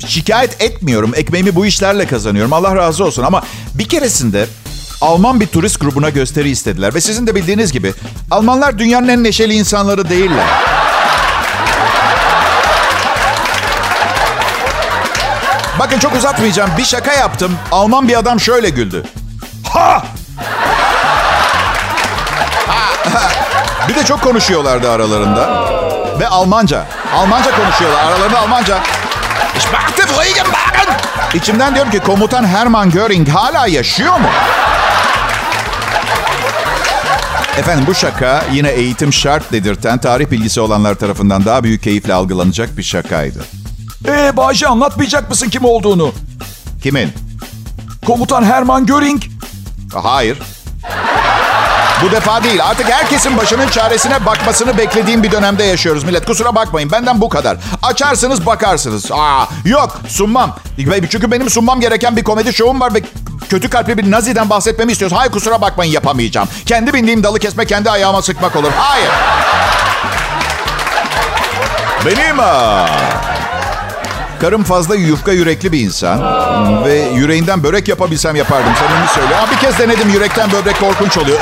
şikayet 0.08 0.62
etmiyorum. 0.62 1.12
Ekmeğimi 1.16 1.56
bu 1.56 1.66
işlerle 1.66 2.08
kazanıyorum. 2.08 2.54
Allah 2.54 2.76
razı 2.76 3.06
olsun. 3.06 3.24
Ama 3.24 3.44
bir 3.74 3.90
keresinde 3.90 4.48
Alman 5.02 5.40
bir 5.40 5.48
turist 5.48 5.80
grubuna 5.80 6.10
gösteri 6.10 6.50
istediler. 6.50 6.94
Ve 6.94 7.02
sizin 7.02 7.28
de 7.28 7.36
bildiğiniz 7.36 7.72
gibi 7.72 7.94
Almanlar 8.32 8.78
dünyanın 8.80 9.08
en 9.08 9.24
neşeli 9.24 9.54
insanları 9.54 10.10
değiller. 10.10 10.46
Bakın 15.80 16.00
çok 16.00 16.16
uzatmayacağım. 16.16 16.70
Bir 16.78 16.86
şaka 16.86 17.14
yaptım. 17.14 17.58
Alman 17.72 18.08
bir 18.08 18.18
adam 18.20 18.40
şöyle 18.40 18.70
güldü. 18.70 19.04
Ha! 19.74 20.04
Bir 23.88 23.96
de 23.96 24.06
çok 24.06 24.22
konuşuyorlardı 24.22 24.92
aralarında. 24.92 25.64
Ve 26.20 26.28
Almanca. 26.28 26.86
Almanca 27.16 27.52
konuşuyorlar. 27.56 28.04
Aralarında 28.04 28.40
Almanca. 28.40 28.80
İçimden 31.34 31.76
diyorum 31.76 31.92
ki 31.92 32.00
komutan 32.00 32.46
Hermann 32.48 32.90
Göring 32.92 33.30
hala 33.30 33.68
yaşıyor 33.68 34.20
mu? 34.20 34.28
Efendim 37.58 37.86
bu 37.88 37.94
şaka 37.96 38.44
yine 38.54 38.70
eğitim 38.70 39.14
şart 39.14 39.52
dedirten 39.52 39.98
tarih 39.98 40.32
bilgisi 40.32 40.62
olanlar 40.62 40.96
tarafından 40.96 41.46
daha 41.46 41.64
büyük 41.64 41.84
keyifle 41.84 42.14
algılanacak 42.14 42.78
bir 42.78 42.84
şakaydı. 42.84 43.46
Ee 44.08 44.38
Bayce 44.38 44.68
anlatmayacak 44.68 45.30
mısın 45.30 45.50
kim 45.50 45.66
olduğunu? 45.66 46.12
Kimin? 46.84 47.10
Komutan 48.06 48.44
Hermann 48.44 48.86
Göring. 48.86 49.22
Hayır. 49.94 50.40
Bu 52.04 52.12
defa 52.12 52.44
değil. 52.44 52.64
Artık 52.64 52.90
herkesin 52.90 53.38
başının 53.38 53.68
çaresine 53.68 54.26
bakmasını 54.26 54.78
beklediğim 54.78 55.24
bir 55.24 55.32
dönemde 55.32 55.64
yaşıyoruz 55.64 56.04
millet. 56.04 56.26
Kusura 56.26 56.56
bakmayın. 56.56 56.92
Benden 56.92 57.22
bu 57.22 57.30
kadar. 57.30 57.58
Açarsınız 57.84 58.46
bakarsınız. 58.46 59.12
Aa, 59.12 59.46
yok 59.66 60.02
sunmam. 60.08 60.56
Çünkü 61.10 61.32
benim 61.32 61.50
sunmam 61.50 61.80
gereken 61.80 62.18
bir 62.18 62.24
komedi 62.24 62.54
şovum 62.54 62.80
var 62.80 62.94
ve 62.94 63.02
kötü 63.52 63.70
kalpli 63.70 63.98
bir 63.98 64.12
naziden 64.12 64.50
bahsetmemi 64.50 64.92
istiyorsun. 64.92 65.18
Hayır 65.18 65.32
kusura 65.32 65.62
bakmayın 65.62 65.92
yapamayacağım. 65.92 66.48
Kendi 66.66 66.94
bindiğim 66.94 67.24
dalı 67.24 67.40
kesme 67.40 67.66
kendi 67.66 67.90
ayağıma 67.90 68.22
sıkmak 68.22 68.56
olur. 68.56 68.72
Hayır. 68.78 69.10
Benim 72.06 72.40
aa, 72.40 72.88
Karım 74.42 74.64
fazla 74.64 74.96
yufka 74.96 75.32
yürekli 75.32 75.72
bir 75.72 75.80
insan. 75.80 76.86
Ve 76.86 77.00
yüreğinden 77.00 77.64
börek 77.64 77.88
yapabilsem 77.88 78.36
yapardım. 78.36 78.74
Samimi 78.80 79.08
söylüyorum. 79.08 79.38
Ama 79.44 79.52
bir 79.52 79.58
kez 79.58 79.80
denedim 79.80 80.10
yürekten 80.10 80.52
böbrek 80.52 80.80
korkunç 80.80 81.18
oluyor. 81.18 81.40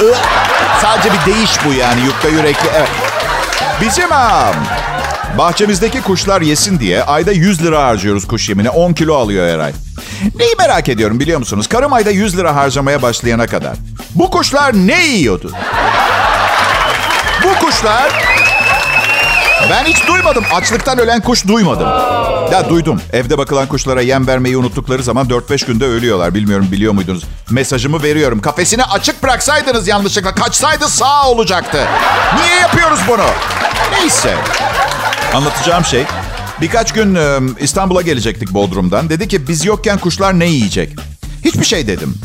Sadece 0.82 1.10
bir 1.14 1.34
değiş 1.34 1.52
bu 1.66 1.74
yani 1.74 2.02
yufka 2.02 2.28
yürekli. 2.28 2.70
Evet. 2.76 2.90
Bizim 3.82 4.14
am, 4.14 4.56
bahçemizdeki 5.40 6.02
kuşlar 6.02 6.42
yesin 6.42 6.80
diye 6.80 7.04
ayda 7.04 7.32
100 7.32 7.64
lira 7.64 7.84
harcıyoruz 7.84 8.28
kuş 8.28 8.50
yemine. 8.50 8.70
10 8.70 8.94
kilo 8.94 9.16
alıyor 9.16 9.50
her 9.50 9.60
ay. 9.60 9.74
Neyi 10.36 10.56
merak 10.58 10.90
ediyorum 10.90 11.20
biliyor 11.20 11.40
musunuz? 11.40 11.68
Karım 11.68 11.94
ayda 11.94 12.12
100 12.12 12.38
lira 12.38 12.56
harcamaya 12.56 13.02
başlayana 13.02 13.48
kadar. 13.48 13.74
Bu 14.16 14.30
kuşlar 14.30 14.74
ne 14.74 15.06
yiyordu? 15.06 15.52
Bu 17.44 17.66
kuşlar 17.66 18.12
ben 19.70 19.84
hiç 19.84 20.08
duymadım. 20.08 20.44
Açlıktan 20.54 21.00
ölen 21.00 21.22
kuş 21.22 21.48
duymadım. 21.48 21.88
Ya 22.52 22.70
duydum. 22.70 23.02
Evde 23.14 23.38
bakılan 23.38 23.68
kuşlara 23.68 24.02
yem 24.02 24.28
vermeyi 24.28 24.58
unuttukları 24.58 25.04
zaman 25.04 25.28
4-5 25.28 25.68
günde 25.68 25.86
ölüyorlar. 25.86 26.34
Bilmiyorum 26.34 26.68
biliyor 26.72 26.94
muydunuz? 26.94 27.24
Mesajımı 27.50 28.04
veriyorum. 28.04 28.42
Kafesini 28.42 28.84
açık 28.84 29.24
bıraksaydınız 29.24 29.88
yanlışlıkla 29.88 30.36
kaçsaydı 30.36 30.88
sağ 30.88 31.30
olacaktı. 31.30 31.88
Niye 32.36 32.56
yapıyoruz 32.56 33.00
bunu? 33.08 33.26
Neyse. 34.00 34.36
Anlatacağım 35.34 35.86
şey. 35.86 36.04
Birkaç 36.62 36.92
gün 36.92 37.18
İstanbul'a 37.60 38.02
gelecektik 38.02 38.54
Bodrum'dan. 38.54 39.10
Dedi 39.10 39.28
ki 39.28 39.48
biz 39.48 39.66
yokken 39.66 39.98
kuşlar 39.98 40.40
ne 40.40 40.46
yiyecek? 40.46 40.96
Hiçbir 41.46 41.66
şey 41.66 41.88
dedim. 41.88 42.16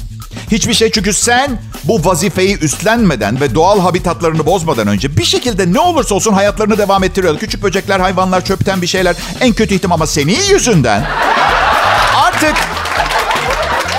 Hiçbir 0.50 0.75
şey 0.75 0.90
çünkü 0.90 1.12
sen 1.12 1.61
bu 1.84 2.04
vazifeyi 2.04 2.58
üstlenmeden 2.58 3.40
ve 3.40 3.54
doğal 3.54 3.80
habitatlarını 3.80 4.46
bozmadan 4.46 4.88
önce 4.88 5.16
bir 5.16 5.25
şekilde 5.25 5.73
ne 5.73 5.80
olursa 5.80 6.14
olsun 6.14 6.32
hayatlarını 6.32 6.78
devam 6.78 7.04
ettiriyorlar. 7.04 7.40
Küçük 7.40 7.62
böcekler, 7.62 8.00
hayvanlar, 8.00 8.44
çöpten 8.44 8.82
bir 8.82 8.87
şeyler 8.87 9.16
en 9.40 9.52
kötü 9.52 9.75
ihtimal 9.75 9.94
ama 9.94 10.06
senin 10.06 10.40
yüzünden 10.50 11.06
artık 12.16 12.54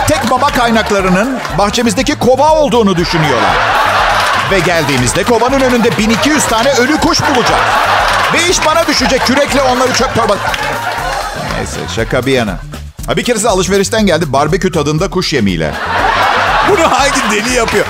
tek 0.08 0.32
baba 0.32 0.48
kaynaklarının 0.48 1.38
bahçemizdeki 1.58 2.16
kova 2.16 2.56
olduğunu 2.56 2.96
düşünüyorlar. 2.96 3.75
Ve 4.52 4.60
geldiğimizde 4.60 5.24
kovanın 5.24 5.62
önünde 5.62 5.98
1200 5.98 6.46
tane 6.46 6.74
ölü 6.74 6.98
kuş 6.98 7.22
bulacak. 7.22 7.60
Ve 8.34 8.50
iş 8.50 8.66
bana 8.66 8.88
düşecek 8.88 9.25
kürekle 9.25 9.62
onları 9.62 9.94
çöp 9.94 10.16
torba... 10.16 10.38
Neyse 11.58 11.80
şaka 11.96 12.25
bir 12.25 12.32
yana. 12.32 12.58
Ha, 13.08 13.18
bir 13.18 13.24
keresinde 13.24 13.50
alışverişten 13.50 14.06
geldi 14.06 14.34
barbekü 14.34 14.72
tadında 14.72 15.10
kuş 15.10 15.34
yemiyle. 15.34 15.74
Bunu 16.70 16.92
hangi 16.92 17.32
deli 17.32 17.54
yapıyor? 17.54 17.86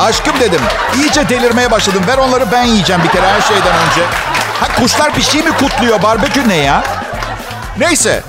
Aşkım 0.00 0.40
dedim. 0.40 0.60
İyice 0.96 1.28
delirmeye 1.28 1.70
başladım. 1.70 2.02
Ver 2.08 2.18
onları 2.18 2.52
ben 2.52 2.64
yiyeceğim 2.64 3.02
bir 3.04 3.08
kere 3.08 3.26
her 3.26 3.40
şeyden 3.40 3.74
önce. 3.76 4.02
Ha 4.60 4.68
kuşlar 4.80 5.16
bir 5.16 5.22
şey 5.22 5.42
mi 5.42 5.50
kutluyor? 5.52 6.02
Barbekü 6.02 6.48
ne 6.48 6.56
ya? 6.56 6.84
Neyse. 7.78 8.22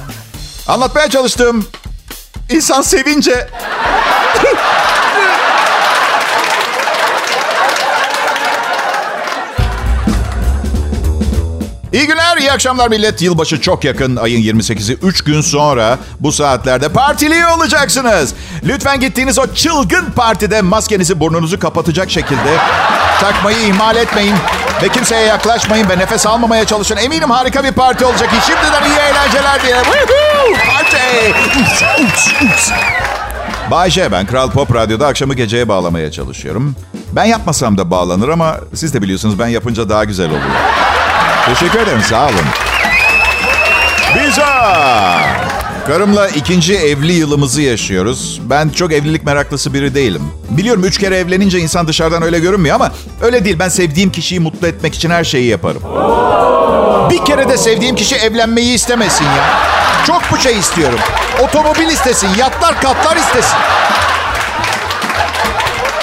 Anlatmaya 0.68 1.10
çalıştım. 1.10 1.68
İnsan 2.50 2.82
sevince... 2.82 3.48
İyi 11.94 12.08
günler, 12.08 12.38
iyi 12.38 12.52
akşamlar 12.52 12.88
millet. 12.88 13.22
Yılbaşı 13.22 13.62
çok 13.62 13.84
yakın. 13.84 14.16
Ayın 14.16 14.42
28'i 14.42 14.98
3 15.02 15.24
gün 15.24 15.42
sonra 15.42 15.98
bu 16.20 16.32
saatlerde 16.32 16.90
partiliyor 16.90 17.58
olacaksınız. 17.58 18.34
Lütfen 18.64 19.00
gittiğiniz 19.00 19.40
o 19.40 19.48
çılgın 19.54 20.12
partide 20.16 20.62
maskenizi 20.62 21.20
burnunuzu 21.20 21.60
kapatacak 21.60 22.12
şekilde 22.12 22.58
takmayı 23.22 23.58
ihmal 23.58 23.96
etmeyin. 23.96 24.36
Ve 24.84 24.90
kimseye 24.90 25.26
yaklaşmayın 25.26 25.90
ve 25.90 25.98
nefes 25.98 26.26
almamaya 26.26 26.66
çalışın. 26.66 26.98
Eminim 26.98 27.30
harika 27.30 27.64
bir 27.64 27.72
parti 27.72 28.06
olacak. 28.06 28.30
Şimdiden 28.46 28.90
iyi 28.90 28.98
eğlenceler 29.00 29.62
diye. 29.64 29.76
Party! 30.68 31.32
Bay 33.72 33.90
J, 33.90 34.12
ben 34.12 34.26
Kral 34.26 34.52
Pop 34.52 34.76
Radyo'da 34.76 35.08
akşamı 35.08 35.34
geceye 35.34 35.68
bağlamaya 35.68 36.12
çalışıyorum. 36.12 36.76
Ben 37.12 37.26
yapmasam 37.26 37.78
da 37.78 37.92
bağlanır 37.92 38.30
ama 38.30 38.56
siz 38.74 38.94
de 38.94 39.02
biliyorsunuz 39.02 39.40
ben 39.40 39.48
yapınca 39.48 39.90
daha 39.90 40.04
güzel 40.04 40.30
oluyor. 40.30 40.42
Teşekkür 41.46 41.80
ederim, 41.80 42.02
sağ 42.10 42.26
olun. 42.26 42.46
Biza! 44.16 45.22
Karımla 45.88 46.28
ikinci 46.28 46.76
evli 46.76 47.14
yılımızı 47.14 47.62
yaşıyoruz. 47.62 48.42
Ben 48.50 48.70
çok 48.70 48.94
evlilik 48.94 49.24
meraklısı 49.24 49.74
biri 49.74 49.96
değilim. 49.96 50.22
Biliyorum 50.50 50.84
üç 50.86 50.98
kere 50.98 51.18
evlenince 51.18 51.60
insan 51.60 51.88
dışarıdan 51.88 52.22
öyle 52.24 52.40
görünmüyor 52.40 52.76
ama 52.76 52.92
öyle 53.22 53.46
değil. 53.46 53.60
Ben 53.60 53.70
sevdiğim 53.70 54.12
kişiyi 54.12 54.40
mutlu 54.40 54.68
etmek 54.68 54.96
için 54.96 55.10
her 55.10 55.24
şeyi 55.24 55.48
yaparım. 55.48 55.82
Bir 57.10 57.26
kere 57.26 57.50
de 57.50 57.58
sevdiğim 57.58 57.96
kişi 57.96 58.16
evlenmeyi 58.16 58.74
istemesin 58.76 59.26
ya. 59.26 59.60
Çok 60.08 60.22
bu 60.32 60.38
şey 60.38 60.60
istiyorum. 60.60 61.00
Otomobil 61.40 61.88
istesin, 61.88 62.30
yatlar 62.38 62.82
katlar 62.82 63.18
istesin. 63.18 63.58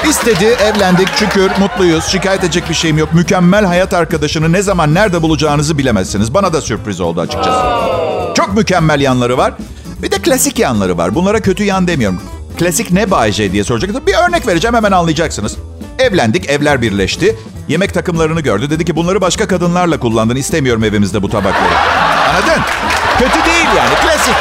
İstedi, 0.05 0.45
evlendik, 0.45 1.09
şükür, 1.17 1.51
mutluyuz. 1.59 2.05
Şikayet 2.05 2.45
edecek 2.45 2.69
bir 2.69 2.75
şeyim 2.75 2.99
yok. 2.99 3.15
Mükemmel 3.15 3.65
hayat 3.65 3.95
arkadaşını 3.95 4.53
ne 4.53 4.63
zaman, 4.63 4.95
nerede 4.95 5.23
bulacağınızı 5.23 5.79
bilemezsiniz. 5.79 6.35
Bana 6.35 6.53
da 6.53 6.61
sürpriz 6.61 7.01
oldu 7.01 7.21
açıkçası. 7.21 7.61
Çok 8.35 8.55
mükemmel 8.55 9.01
yanları 9.01 9.39
var. 9.39 9.55
Bir 10.03 10.11
de 10.11 10.19
klasik 10.19 10.59
yanları 10.59 10.99
var. 10.99 11.15
Bunlara 11.15 11.41
kötü 11.41 11.65
yan 11.65 11.89
demiyorum. 11.89 12.21
Klasik 12.59 12.91
ne 12.91 13.11
Bayce 13.11 13.53
diye 13.53 13.65
soracaksınız. 13.65 14.07
Bir 14.07 14.15
örnek 14.29 14.47
vereceğim 14.47 14.75
hemen 14.75 14.93
anlayacaksınız. 14.93 15.57
Evlendik, 15.99 16.51
evler 16.51 16.83
birleşti. 16.83 17.37
Yemek 17.69 17.95
takımlarını 17.95 18.41
gördü. 18.41 18.71
Dedi 18.71 18.85
ki 18.85 18.97
bunları 18.97 19.21
başka 19.21 19.49
kadınlarla 19.49 20.01
kullandın. 20.01 20.37
İstemiyorum 20.37 20.85
evimizde 20.85 21.23
bu 21.23 21.29
tabakları. 21.31 21.75
Anladın? 22.31 22.63
Kötü 23.19 23.45
değil 23.45 23.67
yani. 23.77 23.95
Klasik. 24.03 24.35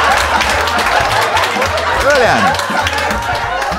Öyle 2.14 2.24
yani. 2.24 2.67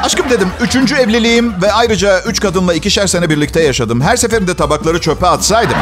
Aşkım 0.09 0.29
dedim, 0.29 0.51
üçüncü 0.61 0.95
evliliğim 0.95 1.61
ve 1.61 1.71
ayrıca 1.71 2.21
üç 2.21 2.39
kadınla 2.39 2.73
ikişer 2.73 3.07
sene 3.07 3.29
birlikte 3.29 3.63
yaşadım. 3.63 4.01
Her 4.01 4.17
seferinde 4.17 4.55
tabakları 4.55 5.01
çöpe 5.01 5.27
atsaydım, 5.27 5.77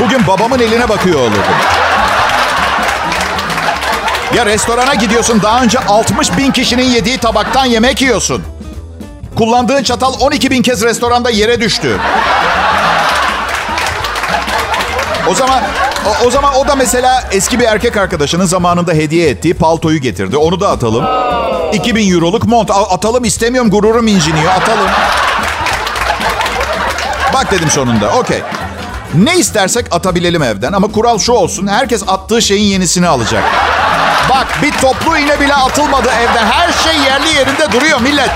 bugün 0.00 0.26
babamın 0.26 0.58
eline 0.58 0.88
bakıyor 0.88 1.20
olurdum. 1.20 1.54
Ya 4.34 4.46
restorana 4.46 4.94
gidiyorsun, 4.94 5.42
daha 5.42 5.62
önce 5.62 5.78
60 5.78 6.36
bin 6.36 6.52
kişinin 6.52 6.82
yediği 6.82 7.18
tabaktan 7.18 7.64
yemek 7.64 8.02
yiyorsun. 8.02 8.42
Kullandığın 9.36 9.82
çatal 9.82 10.14
12 10.20 10.50
bin 10.50 10.62
kez 10.62 10.82
restoranda 10.82 11.30
yere 11.30 11.60
düştü. 11.60 11.98
O 15.30 15.34
zaman 15.34 15.62
o, 16.08 16.26
o 16.26 16.30
zaman 16.30 16.54
o 16.54 16.68
da 16.68 16.74
mesela 16.76 17.24
eski 17.30 17.60
bir 17.60 17.64
erkek 17.64 17.96
arkadaşının 17.96 18.44
zamanında 18.44 18.92
hediye 18.92 19.28
ettiği 19.28 19.54
paltoyu 19.54 20.00
getirdi. 20.00 20.36
Onu 20.36 20.60
da 20.60 20.68
atalım. 20.70 21.04
2000 21.72 22.12
euroluk 22.14 22.44
mont. 22.44 22.70
Atalım 22.70 23.24
istemiyorum 23.24 23.70
gururum 23.70 24.06
inciniyor. 24.06 24.52
Atalım. 24.52 24.88
Bak 27.34 27.50
dedim 27.50 27.70
sonunda. 27.70 28.10
Okey. 28.10 28.42
Ne 29.14 29.38
istersek 29.38 29.86
atabilelim 29.90 30.42
evden 30.42 30.72
ama 30.72 30.92
kural 30.92 31.18
şu 31.18 31.32
olsun. 31.32 31.66
Herkes 31.66 32.02
attığı 32.08 32.42
şeyin 32.42 32.70
yenisini 32.70 33.08
alacak. 33.08 33.44
Bak 34.30 34.46
bir 34.62 34.72
toplu 34.72 35.18
iğne 35.18 35.40
bile 35.40 35.54
atılmadı 35.54 36.08
evden. 36.08 36.46
Her 36.46 36.72
şey 36.72 37.00
yerli 37.00 37.28
yerinde 37.28 37.72
duruyor 37.72 38.00
millet. 38.00 38.30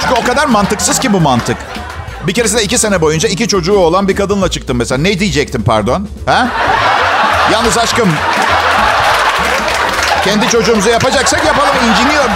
Çünkü 0.00 0.14
o 0.22 0.24
kadar 0.24 0.46
mantıksız 0.46 0.98
ki 0.98 1.12
bu 1.12 1.20
mantık. 1.20 1.56
Bir 2.26 2.32
keresinde 2.32 2.62
iki 2.62 2.78
sene 2.78 3.00
boyunca 3.00 3.28
iki 3.28 3.48
çocuğu 3.48 3.78
olan 3.78 4.08
bir 4.08 4.16
kadınla 4.16 4.50
çıktım 4.50 4.76
mesela. 4.76 5.02
Ne 5.02 5.18
diyecektim 5.18 5.62
pardon? 5.62 6.08
Ha? 6.26 6.48
Yalnız 7.52 7.78
aşkım. 7.78 8.08
Kendi 10.24 10.48
çocuğumuzu 10.48 10.88
yapacaksak 10.88 11.44
yapalım. 11.46 11.74
İnciniyorum. 11.90 12.30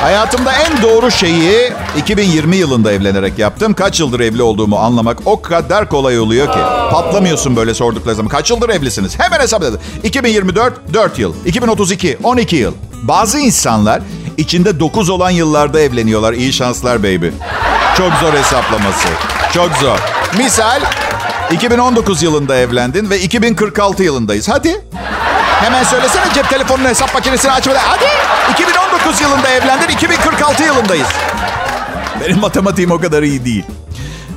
Hayatımda 0.00 0.52
en 0.52 0.82
doğru 0.82 1.10
şeyi 1.10 1.72
2020 1.96 2.56
yılında 2.56 2.92
evlenerek 2.92 3.38
yaptım. 3.38 3.74
Kaç 3.74 4.00
yıldır 4.00 4.20
evli 4.20 4.42
olduğumu 4.42 4.76
anlamak 4.76 5.18
o 5.24 5.42
kadar 5.42 5.88
kolay 5.88 6.18
oluyor 6.18 6.52
ki. 6.52 6.58
Patlamıyorsun 6.90 7.56
böyle 7.56 7.74
sordukları 7.74 8.14
zaman. 8.14 8.28
Kaç 8.30 8.50
yıldır 8.50 8.68
evlisiniz? 8.68 9.18
Hemen 9.18 9.40
hesap 9.40 9.62
edin. 9.62 9.78
2024 10.02 10.94
4 10.94 11.18
yıl. 11.18 11.34
2032 11.46 12.18
12 12.22 12.56
yıl. 12.56 12.74
Bazı 13.02 13.38
insanlar 13.38 14.02
içinde 14.36 14.80
9 14.80 15.08
olan 15.10 15.30
yıllarda 15.30 15.80
evleniyorlar. 15.80 16.32
İyi 16.32 16.52
şanslar 16.52 16.98
baby. 16.98 17.28
Çok 17.96 18.12
zor 18.12 18.32
hesaplaması. 18.32 19.08
Çok 19.54 19.72
zor. 19.72 19.98
Misal 20.38 20.80
2019 21.50 22.22
yılında 22.22 22.56
evlendin 22.56 23.10
ve 23.10 23.20
2046 23.20 24.02
yılındayız. 24.02 24.48
Hadi. 24.48 24.84
Hemen 25.60 25.84
söylesene 25.84 26.24
cep 26.34 26.50
telefonunun 26.50 26.88
hesap 26.88 27.14
makinesini 27.14 27.52
açmadan. 27.52 27.80
Hadi. 27.84 28.04
2019 28.52 29.20
yılında 29.20 29.48
evlendin, 29.48 29.88
2046 29.88 30.62
yılındayız. 30.62 31.08
Benim 32.20 32.40
matematiğim 32.40 32.90
o 32.90 32.98
kadar 33.00 33.22
iyi 33.22 33.44
değil. 33.44 33.64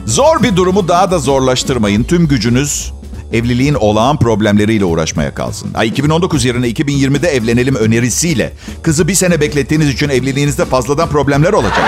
Zor 0.06 0.44
bir 0.44 0.56
durumu 0.56 0.88
daha 0.88 1.12
da 1.12 1.20
zorlaştırmayın. 1.20 2.04
Tüm 2.04 2.28
gücünüz 2.28 2.92
evliliğin 3.34 3.74
olağan 3.74 4.18
problemleriyle 4.18 4.86
uğraşmaya 4.86 5.36
kalsın. 5.36 5.72
Ay 5.76 5.88
2019 5.88 6.46
yerine 6.46 6.68
2020'de 6.68 7.28
evlenelim 7.30 7.76
önerisiyle 7.76 8.54
kızı 8.84 9.08
bir 9.08 9.15
sene 9.15 9.42
beklettiğiniz 9.42 9.89
için 9.89 10.10
evliliğinizde 10.10 10.65
fazladan 10.65 11.10
problemler 11.10 11.54
olacak. 11.54 11.86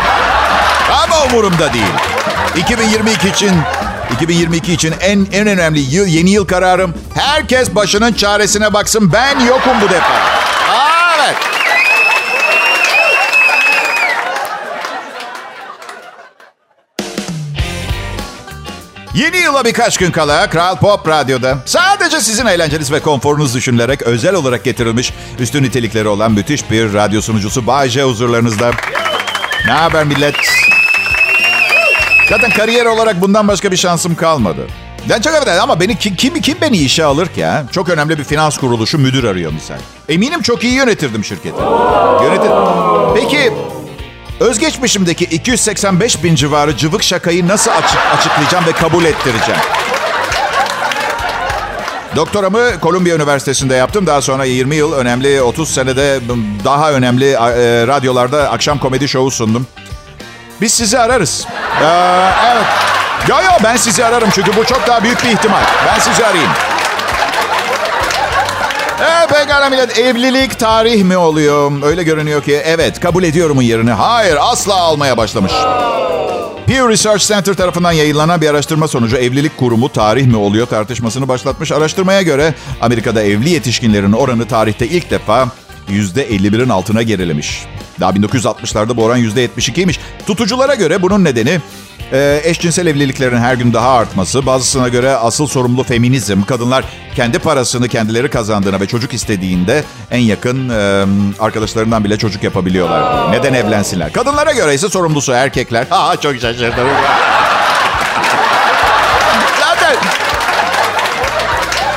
Ama 1.04 1.24
umurumda 1.26 1.74
değil. 1.74 1.94
2022 2.58 3.30
için 3.30 3.52
2022 4.16 4.74
için 4.74 4.94
en 5.02 5.28
en 5.32 5.48
önemli 5.48 5.80
yıl, 5.80 6.08
yeni 6.08 6.30
yıl 6.30 6.46
kararım. 6.46 6.94
Herkes 7.14 7.76
başının 7.76 8.14
çaresine 8.14 8.74
baksın. 8.74 9.14
Ben 9.14 9.40
yokum 9.40 9.82
bu 9.82 9.90
defa. 9.90 10.14
Evet. 11.20 11.61
Yeni 19.14 19.38
yıla 19.38 19.66
birkaç 19.66 19.98
gün 19.98 20.12
kala 20.12 20.50
Kral 20.50 20.76
Pop 20.76 21.08
Radyo'da 21.08 21.58
sadece 21.66 22.22
sizin 22.22 22.46
eğlenceniz 22.46 22.92
ve 22.92 23.00
konforunuz 23.00 23.56
düşünülerek 23.56 24.02
özel 24.02 24.36
olarak 24.36 24.64
getirilmiş 24.64 25.14
üstün 25.40 25.64
nitelikleri 25.64 26.08
olan 26.08 26.32
müthiş 26.32 26.72
bir 26.72 26.94
radyo 26.94 27.22
sunucusu 27.22 27.68
Bay 27.68 27.90
J 27.90 28.04
huzurlarınızda. 28.04 28.72
Ne 29.66 29.72
haber 29.72 30.06
millet? 30.06 30.36
Zaten 32.30 32.52
kariyer 32.52 32.86
olarak 32.86 33.22
bundan 33.22 33.48
başka 33.48 33.72
bir 33.72 33.78
şansım 33.78 34.16
kalmadı. 34.16 34.68
Ben 35.10 35.22
çok 35.22 35.34
affedersin 35.34 35.62
ama 35.62 35.80
beni 35.80 35.98
kim, 36.00 36.16
kim, 36.16 36.42
kim 36.42 36.58
beni 36.62 36.78
işe 36.78 37.04
alır 37.06 37.28
ki 37.28 37.46
ha? 37.46 37.64
Çok 37.72 37.90
önemli 37.90 38.18
bir 38.18 38.24
finans 38.24 38.58
kuruluşu 38.58 38.98
müdür 38.98 39.24
arıyor 39.24 39.52
misal. 39.52 39.78
Eminim 40.10 40.42
çok 40.42 40.64
iyi 40.64 40.74
yönetirdim 40.74 41.24
şirketi. 41.26 41.62
Yönetir. 42.24 42.52
Peki 43.16 43.54
özgeçmişimdeki 44.42 45.26
285 45.26 46.24
bin 46.24 46.36
civarı 46.36 46.78
cıvık 46.78 47.04
şakayı 47.04 47.48
nasıl 47.48 47.72
açık, 47.72 48.00
açıklayacağım 48.18 48.66
ve 48.66 48.72
kabul 48.72 49.06
ettireceğim? 49.06 49.62
Doktoramı 52.16 52.72
Columbia 52.82 53.16
Üniversitesi'nde 53.16 53.76
yaptım. 53.76 54.08
Daha 54.08 54.22
sonra 54.22 54.46
20 54.46 54.76
yıl 54.76 54.94
önemli, 54.94 55.42
30 55.42 55.74
senede 55.74 56.20
daha 56.66 56.92
önemli 56.92 57.32
e, 57.32 57.38
radyolarda 57.88 58.50
akşam 58.50 58.80
komedi 58.80 59.08
şovu 59.08 59.32
sundum. 59.32 59.68
Biz 60.62 60.74
sizi 60.74 61.00
ararız. 61.00 61.46
Ee, 61.82 61.86
evet. 62.54 62.66
Yo 63.30 63.36
yo 63.36 63.52
ben 63.64 63.78
sizi 63.78 64.06
ararım 64.06 64.30
çünkü 64.36 64.56
bu 64.56 64.66
çok 64.66 64.88
daha 64.88 65.04
büyük 65.04 65.24
bir 65.24 65.30
ihtimal. 65.30 65.62
Ben 65.88 66.00
sizi 66.00 66.26
arayayım. 66.26 66.52
Evet 69.02 69.30
pekala 69.30 69.70
millet. 69.70 70.00
Evlilik 70.00 70.60
tarih 70.60 71.04
mi 71.04 71.18
oluyor? 71.18 71.72
Öyle 71.84 72.04
görünüyor 72.04 72.44
ki 72.44 72.62
evet 72.66 73.00
kabul 73.00 73.24
ediyorumun 73.24 73.62
yerini. 73.62 73.92
Hayır 73.92 74.38
asla 74.42 74.76
almaya 74.76 75.18
başlamış. 75.18 75.52
Pew 76.68 76.90
Research 76.90 77.28
Center 77.28 77.54
tarafından 77.54 77.92
yayınlanan 77.92 78.42
bir 78.42 78.50
araştırma 78.50 78.88
sonucu 78.88 79.18
evlilik 79.18 79.58
kurumu 79.58 79.90
tarih 79.90 80.26
mi 80.26 80.38
oluyor 80.38 80.68
tartışmasını 80.68 81.28
başlatmış. 81.28 81.72
Araştırmaya 81.72 82.22
göre 82.22 82.54
Amerika'da 82.82 83.24
evli 83.24 83.50
yetişkinlerin 83.50 84.12
oranı 84.12 84.48
tarihte 84.48 84.88
ilk 84.88 85.12
defa 85.12 85.48
%51'in 85.90 86.70
altına 86.70 87.02
gerilemiş. 87.02 87.66
Daha 88.00 88.12
1960'larda 88.12 88.98
bu 88.98 89.04
oran 89.04 89.20
%72'ymiş. 89.20 90.00
Tutuculara 90.28 90.76
göre 90.76 91.02
bunun 91.02 91.24
nedeni 91.24 91.60
e, 92.12 92.42
eşcinsel 92.44 92.88
evliliklerin 92.88 93.38
her 93.38 93.54
gün 93.54 93.74
daha 93.74 93.90
artması. 93.90 94.46
Bazısına 94.46 94.88
göre 94.88 95.16
asıl 95.16 95.48
sorumlu 95.48 95.84
feminizm. 95.84 96.42
Kadınlar 96.44 96.86
kendi 97.16 97.40
parasını 97.40 97.88
kendileri 97.88 98.30
kazandığına 98.30 98.80
ve 98.80 98.88
çocuk 98.88 99.14
istediğinde 99.14 99.84
en 100.12 100.20
yakın 100.20 100.70
e, 100.70 101.06
arkadaşlarından 101.40 102.04
bile 102.04 102.18
çocuk 102.18 102.44
yapabiliyorlar. 102.44 103.32
Neden 103.32 103.54
evlensinler? 103.54 104.14
Kadınlara 104.14 104.52
göre 104.52 104.74
ise 104.74 104.90
sorumlusu 104.90 105.32
erkekler. 105.32 105.88
Ha 106.02 106.16
çok 106.22 106.36
şaşırdım. 106.36 106.88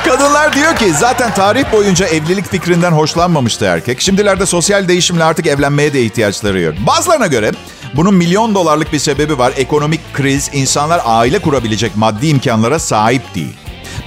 Kadınlar 0.05 0.53
diyor 0.53 0.75
ki 0.75 0.93
zaten 0.93 1.33
tarih 1.33 1.71
boyunca 1.71 2.07
evlilik 2.07 2.51
fikrinden 2.51 2.91
hoşlanmamıştı 2.91 3.65
erkek. 3.65 4.01
Şimdilerde 4.01 4.45
sosyal 4.45 4.87
değişimle 4.87 5.23
artık 5.23 5.47
evlenmeye 5.47 5.93
de 5.93 6.03
ihtiyaçları 6.03 6.59
yok. 6.59 6.75
Bazılarına 6.87 7.27
göre 7.27 7.51
bunun 7.95 8.13
milyon 8.13 8.55
dolarlık 8.55 8.93
bir 8.93 8.99
sebebi 8.99 9.37
var. 9.37 9.53
Ekonomik 9.57 10.13
kriz, 10.13 10.49
insanlar 10.53 11.01
aile 11.05 11.39
kurabilecek 11.39 11.97
maddi 11.97 12.27
imkanlara 12.27 12.79
sahip 12.79 13.35
değil. 13.35 13.53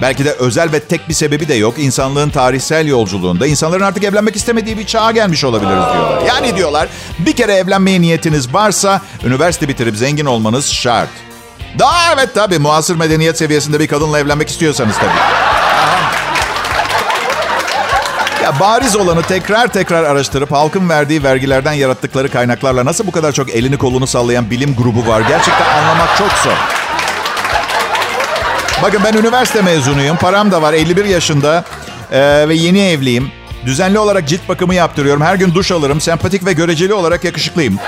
Belki 0.02 0.24
de 0.24 0.32
özel 0.32 0.72
ve 0.72 0.80
tek 0.80 1.08
bir 1.08 1.14
sebebi 1.14 1.48
de 1.48 1.54
yok. 1.54 1.74
İnsanlığın 1.78 2.30
tarihsel 2.30 2.86
yolculuğunda 2.86 3.46
insanların 3.46 3.84
artık 3.84 4.04
evlenmek 4.04 4.36
istemediği 4.36 4.78
bir 4.78 4.86
çağa 4.86 5.10
gelmiş 5.10 5.44
olabiliriz 5.44 5.84
diyorlar. 5.92 6.22
Yani 6.26 6.56
diyorlar 6.56 6.88
bir 7.18 7.32
kere 7.32 7.52
evlenmeye 7.52 8.00
niyetiniz 8.00 8.54
varsa 8.54 9.02
üniversite 9.24 9.68
bitirip 9.68 9.96
zengin 9.96 10.26
olmanız 10.26 10.66
şart. 10.66 11.08
Daha 11.78 12.14
evet 12.14 12.28
tabii 12.34 12.58
muasır 12.58 12.96
medeniyet 12.96 13.38
seviyesinde 13.38 13.80
bir 13.80 13.86
kadınla 13.86 14.18
evlenmek 14.18 14.48
istiyorsanız 14.48 14.96
tabii. 14.96 15.47
Ya 18.48 18.60
bariz 18.60 18.96
olanı 18.96 19.22
tekrar 19.22 19.68
tekrar 19.68 20.04
araştırıp 20.04 20.52
halkın 20.52 20.88
verdiği 20.88 21.22
vergilerden 21.22 21.72
yarattıkları 21.72 22.30
kaynaklarla 22.30 22.84
nasıl 22.84 23.06
bu 23.06 23.10
kadar 23.10 23.32
çok 23.32 23.50
elini 23.50 23.78
kolunu 23.78 24.06
sallayan 24.06 24.50
bilim 24.50 24.76
grubu 24.76 25.06
var 25.06 25.20
gerçekten 25.20 25.66
anlamak 25.78 26.16
çok 26.18 26.30
zor. 26.30 26.52
Bakın 28.82 29.00
ben 29.04 29.12
üniversite 29.12 29.62
mezunuyum. 29.62 30.16
Param 30.16 30.50
da 30.50 30.62
var. 30.62 30.72
51 30.72 31.04
yaşında 31.04 31.64
ee, 32.12 32.48
ve 32.48 32.54
yeni 32.54 32.80
evliyim. 32.80 33.30
Düzenli 33.66 33.98
olarak 33.98 34.28
cilt 34.28 34.48
bakımı 34.48 34.74
yaptırıyorum. 34.74 35.22
Her 35.22 35.34
gün 35.34 35.54
duş 35.54 35.72
alırım. 35.72 36.00
Sempatik 36.00 36.46
ve 36.46 36.52
göreceli 36.52 36.94
olarak 36.94 37.24
yakışıklıyım. 37.24 37.78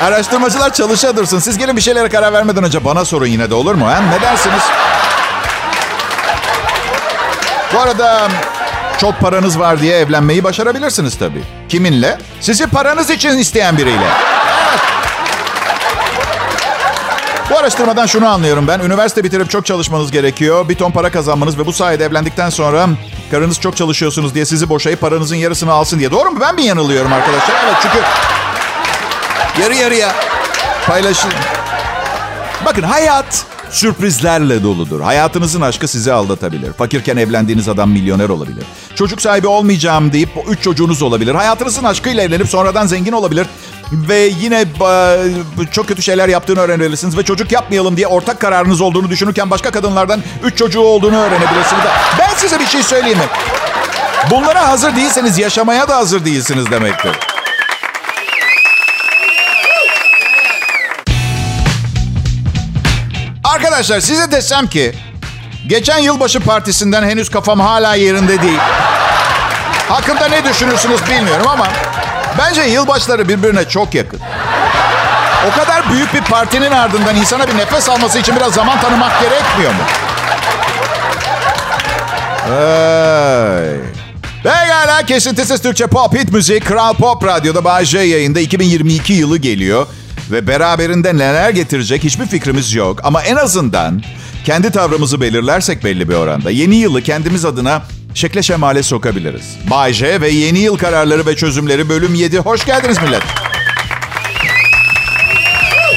Araştırmacılar 0.00 0.72
çalışa 0.72 1.16
dursun. 1.16 1.38
Siz 1.38 1.58
gelin 1.58 1.76
bir 1.76 1.82
şeylere 1.82 2.08
karar 2.08 2.32
vermeden 2.32 2.64
önce 2.64 2.84
bana 2.84 3.04
sorun 3.04 3.26
yine 3.26 3.50
de 3.50 3.54
olur 3.54 3.74
mu? 3.74 3.90
He? 3.90 4.10
Ne 4.10 4.20
dersiniz? 4.20 4.62
Bu 7.74 7.80
arada 7.80 8.28
çok 9.00 9.20
paranız 9.20 9.58
var 9.58 9.80
diye 9.80 9.98
evlenmeyi 9.98 10.44
başarabilirsiniz 10.44 11.18
tabii. 11.18 11.42
Kiminle? 11.68 12.18
Sizi 12.40 12.66
paranız 12.66 13.10
için 13.10 13.38
isteyen 13.38 13.78
biriyle. 13.78 14.06
Bu 17.50 17.58
araştırmadan 17.58 18.06
şunu 18.06 18.28
anlıyorum 18.28 18.68
ben. 18.68 18.80
Üniversite 18.80 19.24
bitirip 19.24 19.50
çok 19.50 19.66
çalışmanız 19.66 20.10
gerekiyor. 20.10 20.68
Bir 20.68 20.74
ton 20.74 20.90
para 20.90 21.10
kazanmanız 21.10 21.58
ve 21.58 21.66
bu 21.66 21.72
sayede 21.72 22.04
evlendikten 22.04 22.50
sonra 22.50 22.88
karınız 23.30 23.60
çok 23.60 23.76
çalışıyorsunuz 23.76 24.34
diye 24.34 24.44
sizi 24.46 24.68
boşayıp 24.68 25.00
paranızın 25.00 25.36
yarısını 25.36 25.72
alsın 25.72 25.98
diye. 25.98 26.10
Doğru 26.10 26.30
mu? 26.30 26.38
Ben 26.40 26.54
mi 26.54 26.62
yanılıyorum 26.62 27.12
arkadaşlar? 27.12 27.54
Evet 27.64 27.76
çünkü 27.82 27.98
yarı 29.62 29.74
yarıya 29.74 30.14
paylaşın. 30.86 31.30
Bakın 32.64 32.82
hayat 32.82 33.44
sürprizlerle 33.70 34.62
doludur. 34.62 35.00
Hayatınızın 35.00 35.60
aşkı 35.60 35.88
sizi 35.88 36.12
aldatabilir. 36.12 36.72
Fakirken 36.72 37.16
evlendiğiniz 37.16 37.68
adam 37.68 37.90
milyoner 37.90 38.28
olabilir. 38.28 38.64
Çocuk 38.94 39.22
sahibi 39.22 39.46
olmayacağım 39.46 40.12
deyip 40.12 40.28
üç 40.48 40.62
çocuğunuz 40.62 41.02
olabilir. 41.02 41.34
Hayatınızın 41.34 41.84
aşkıyla 41.84 42.22
evlenip 42.22 42.48
sonradan 42.48 42.86
zengin 42.86 43.12
olabilir. 43.12 43.46
Ve 43.92 44.30
yine 44.40 44.64
çok 45.72 45.88
kötü 45.88 46.02
şeyler 46.02 46.28
yaptığını 46.28 46.60
öğrenebilirsiniz. 46.60 47.16
Ve 47.16 47.22
çocuk 47.22 47.52
yapmayalım 47.52 47.96
diye 47.96 48.06
ortak 48.06 48.40
kararınız 48.40 48.80
olduğunu 48.80 49.10
düşünürken 49.10 49.50
başka 49.50 49.70
kadınlardan 49.70 50.22
üç 50.44 50.58
çocuğu 50.58 50.80
olduğunu 50.80 51.16
öğrenebilirsiniz. 51.16 51.84
Ben 52.18 52.34
size 52.36 52.60
bir 52.60 52.66
şey 52.66 52.82
söyleyeyim 52.82 53.18
mi? 53.18 53.24
Bunlara 54.30 54.68
hazır 54.68 54.96
değilseniz 54.96 55.38
yaşamaya 55.38 55.88
da 55.88 55.96
hazır 55.96 56.24
değilsiniz 56.24 56.70
demektir. 56.70 57.12
Arkadaşlar 63.78 64.00
size 64.00 64.30
desem 64.30 64.66
ki 64.66 64.92
geçen 65.66 65.98
yılbaşı 65.98 66.40
partisinden 66.40 67.02
henüz 67.02 67.30
kafam 67.30 67.60
hala 67.60 67.94
yerinde 67.94 68.42
değil. 68.42 68.58
Hakkında 69.88 70.28
ne 70.28 70.44
düşünürsünüz 70.44 71.00
bilmiyorum 71.06 71.46
ama 71.48 71.68
bence 72.38 72.62
yılbaşları 72.62 73.28
birbirine 73.28 73.68
çok 73.68 73.94
yakın. 73.94 74.20
O 75.48 75.60
kadar 75.60 75.92
büyük 75.92 76.14
bir 76.14 76.20
partinin 76.20 76.70
ardından 76.70 77.16
insana 77.16 77.48
bir 77.48 77.58
nefes 77.58 77.88
alması 77.88 78.18
için 78.18 78.36
biraz 78.36 78.54
zaman 78.54 78.80
tanımak 78.80 79.12
gerekmiyor 79.20 79.72
mu? 79.72 79.82
Hey. 82.44 83.76
Pekala 84.42 85.02
kesintisiz 85.06 85.62
Türkçe 85.62 85.86
pop 85.86 86.14
hit 86.14 86.32
müzik 86.32 86.66
Kral 86.66 86.94
Pop 86.94 87.24
Radyo'da 87.24 87.64
Bay 87.64 87.84
J 87.84 87.98
yayında 87.98 88.40
2022 88.40 89.12
yılı 89.12 89.38
geliyor. 89.38 89.86
Ve 90.30 90.46
beraberinde 90.46 91.16
neler 91.16 91.50
getirecek 91.50 92.04
hiçbir 92.04 92.26
fikrimiz 92.26 92.74
yok. 92.74 93.00
Ama 93.04 93.22
en 93.22 93.36
azından 93.36 94.02
kendi 94.44 94.70
tavrımızı 94.70 95.20
belirlersek 95.20 95.84
belli 95.84 96.08
bir 96.08 96.14
oranda 96.14 96.50
yeni 96.50 96.76
yılı 96.76 97.02
kendimiz 97.02 97.44
adına 97.44 97.82
şekle 98.14 98.42
şemale 98.42 98.82
sokabiliriz. 98.82 99.56
Bay 99.70 99.92
J 99.92 100.20
ve 100.20 100.28
yeni 100.28 100.58
yıl 100.58 100.78
kararları 100.78 101.26
ve 101.26 101.36
çözümleri 101.36 101.88
bölüm 101.88 102.14
7. 102.14 102.38
Hoş 102.38 102.64
geldiniz 102.64 103.02
millet. 103.02 103.22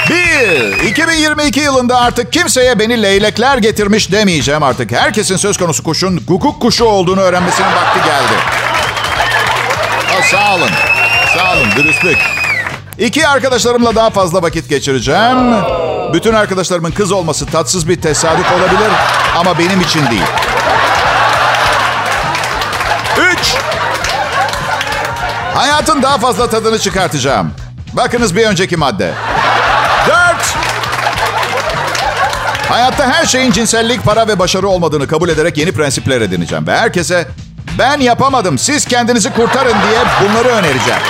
1. 0.10 0.89
2022 0.89 1.60
yılında 1.60 2.02
artık 2.02 2.34
kimseye 2.34 2.80
beni 2.80 3.02
leylekler 3.02 3.58
getirmiş 3.58 4.12
demeyeceğim 4.12 4.63
artık. 4.63 4.91
Herkesin 4.91 5.38
söz 5.38 5.58
konusu 5.58 5.84
kuşun 5.84 6.26
guguk 6.28 6.62
kuşu 6.62 6.86
olduğunu 6.86 7.20
öğrenmesinin 7.20 7.67
vakti 7.67 8.00
geldi. 8.00 8.34
Ha, 10.08 10.22
sağ 10.32 10.56
olun. 10.56 10.70
Sağ 11.38 11.54
olun. 11.54 11.67
Dürüstlük. 11.76 12.40
İki 12.97 13.27
arkadaşlarımla 13.27 13.95
daha 13.95 14.10
fazla 14.10 14.41
vakit 14.41 14.69
geçireceğim. 14.69 15.54
Bütün 16.13 16.34
arkadaşlarımın 16.34 16.91
kız 16.91 17.12
olması 17.12 17.45
tatsız 17.45 17.89
bir 17.89 18.01
tesadüf 18.01 18.51
olabilir 18.51 18.91
ama 19.38 19.60
benim 19.60 19.82
için 19.82 20.08
değil. 20.12 20.23
Üç. 23.17 23.56
Hayatın 25.56 26.01
daha 26.01 26.17
fazla 26.17 26.49
tadını 26.49 26.80
çıkartacağım. 26.80 27.51
Bakınız 27.93 28.36
bir 28.36 28.45
önceki 28.45 28.77
madde. 28.77 29.13
Dört. 30.08 30.56
Hayatta 32.69 33.08
her 33.08 33.25
şeyin 33.25 33.51
cinsellik, 33.51 34.04
para 34.04 34.27
ve 34.27 34.39
başarı 34.39 34.67
olmadığını 34.67 35.08
kabul 35.08 35.30
ederek 35.30 35.58
yeni 35.58 35.71
prensipler 35.71 36.21
edineceğim. 36.21 36.67
Ve 36.67 36.77
herkese 36.77 37.27
ben 37.80 37.99
yapamadım, 37.99 38.58
siz 38.58 38.86
kendinizi 38.86 39.34
kurtarın 39.34 39.75
diye 39.89 39.99
bunları 40.21 40.47
önereceğim. 40.47 41.01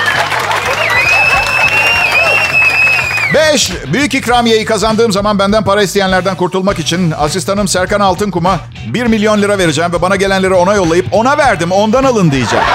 5. 3.33 3.71
Büyük 3.93 4.13
ikramiyeyi 4.15 4.65
kazandığım 4.65 5.11
zaman 5.11 5.39
benden 5.39 5.63
para 5.63 5.83
isteyenlerden 5.83 6.35
kurtulmak 6.35 6.79
için 6.79 7.13
asistanım 7.17 7.67
Serkan 7.67 7.99
Altınkum'a 7.99 8.59
1 8.87 9.05
milyon 9.05 9.41
lira 9.41 9.57
vereceğim 9.57 9.93
ve 9.93 10.01
bana 10.01 10.15
gelenleri 10.15 10.53
ona 10.53 10.73
yollayıp 10.73 11.05
ona 11.11 11.37
verdim 11.37 11.71
ondan 11.71 12.03
alın 12.03 12.31
diyeceğim. 12.31 12.65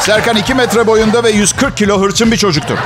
Serkan 0.00 0.36
2 0.36 0.54
metre 0.54 0.86
boyunda 0.86 1.24
ve 1.24 1.30
140 1.30 1.76
kilo 1.76 2.00
hırçın 2.00 2.32
bir 2.32 2.36
çocuktur. 2.36 2.78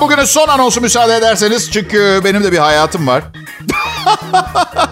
Bugünün 0.00 0.24
son 0.24 0.48
anonsu 0.48 0.80
müsaade 0.80 1.16
ederseniz. 1.16 1.70
Çünkü 1.70 2.20
benim 2.24 2.44
de 2.44 2.52
bir 2.52 2.58
hayatım 2.58 3.06
var. 3.06 3.24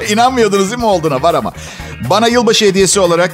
İnanmıyordunuz 0.08 0.70
değil 0.70 0.78
mi 0.78 0.86
olduğuna? 0.86 1.22
Var 1.22 1.34
ama. 1.34 1.52
Bana 2.10 2.28
yılbaşı 2.28 2.64
hediyesi 2.64 3.00
olarak 3.00 3.30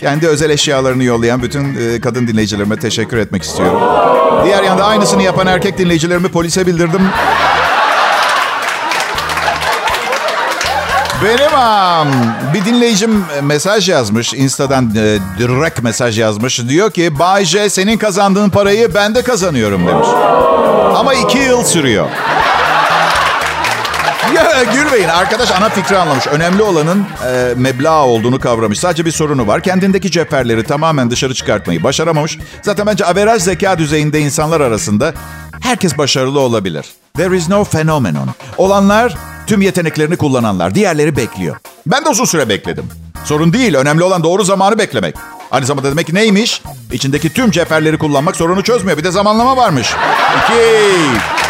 kendi 0.00 0.28
özel 0.28 0.50
eşyalarını 0.50 1.04
yollayan 1.04 1.42
bütün 1.42 1.76
e, 1.76 2.00
kadın 2.00 2.28
dinleyicilerime 2.28 2.76
teşekkür 2.76 3.16
etmek 3.16 3.42
istiyorum. 3.42 3.80
Diğer 4.44 4.62
yanda 4.62 4.84
aynısını 4.84 5.22
yapan 5.22 5.46
erkek 5.46 5.78
dinleyicilerimi 5.78 6.28
polise 6.28 6.66
bildirdim. 6.66 7.02
Benim 11.26 11.52
um, 11.52 12.08
bir 12.54 12.64
dinleyicim 12.64 13.24
mesaj 13.42 13.88
yazmış. 13.88 14.34
Insta'dan 14.34 14.84
e, 14.84 15.18
direkt 15.38 15.82
mesaj 15.82 16.18
yazmış. 16.18 16.68
Diyor 16.68 16.90
ki 16.90 17.18
Bay 17.18 17.44
J 17.44 17.70
senin 17.70 17.98
kazandığın 17.98 18.50
parayı 18.50 18.94
ben 18.94 19.14
de 19.14 19.22
kazanıyorum 19.22 19.86
demiş. 19.86 20.08
Ama 20.96 21.14
iki 21.14 21.38
yıl 21.38 21.64
sürüyor. 21.64 22.08
Ya 24.34 24.64
gülmeyin. 24.74 25.08
Arkadaş 25.08 25.52
ana 25.52 25.68
fikri 25.68 25.96
anlamış. 25.98 26.26
Önemli 26.26 26.62
olanın 26.62 27.06
e, 27.26 27.54
meblağ 27.56 28.04
olduğunu 28.04 28.40
kavramış. 28.40 28.78
Sadece 28.78 29.04
bir 29.04 29.10
sorunu 29.10 29.46
var. 29.46 29.60
Kendindeki 29.60 30.10
cepherleri 30.10 30.64
tamamen 30.64 31.10
dışarı 31.10 31.34
çıkartmayı 31.34 31.82
başaramamış. 31.82 32.38
Zaten 32.62 32.86
bence 32.86 33.04
averaj 33.04 33.42
zeka 33.42 33.78
düzeyinde 33.78 34.20
insanlar 34.20 34.60
arasında 34.60 35.14
herkes 35.60 35.98
başarılı 35.98 36.40
olabilir. 36.40 36.86
There 37.16 37.36
is 37.36 37.48
no 37.48 37.64
phenomenon. 37.64 38.28
Olanlar 38.58 39.16
tüm 39.46 39.62
yeteneklerini 39.62 40.16
kullananlar. 40.16 40.74
Diğerleri 40.74 41.16
bekliyor. 41.16 41.56
Ben 41.86 42.04
de 42.04 42.08
uzun 42.08 42.24
süre 42.24 42.48
bekledim. 42.48 42.84
Sorun 43.24 43.52
değil. 43.52 43.74
Önemli 43.74 44.04
olan 44.04 44.22
doğru 44.22 44.44
zamanı 44.44 44.78
beklemek. 44.78 45.14
Aynı 45.50 45.66
zamanda 45.66 45.90
demek 45.90 46.06
ki 46.06 46.14
neymiş? 46.14 46.62
İçindeki 46.92 47.32
tüm 47.32 47.50
cepherleri 47.50 47.98
kullanmak 47.98 48.36
sorunu 48.36 48.62
çözmüyor. 48.62 48.98
Bir 48.98 49.04
de 49.04 49.10
zamanlama 49.10 49.56
varmış. 49.56 49.94
İki. 50.36 51.45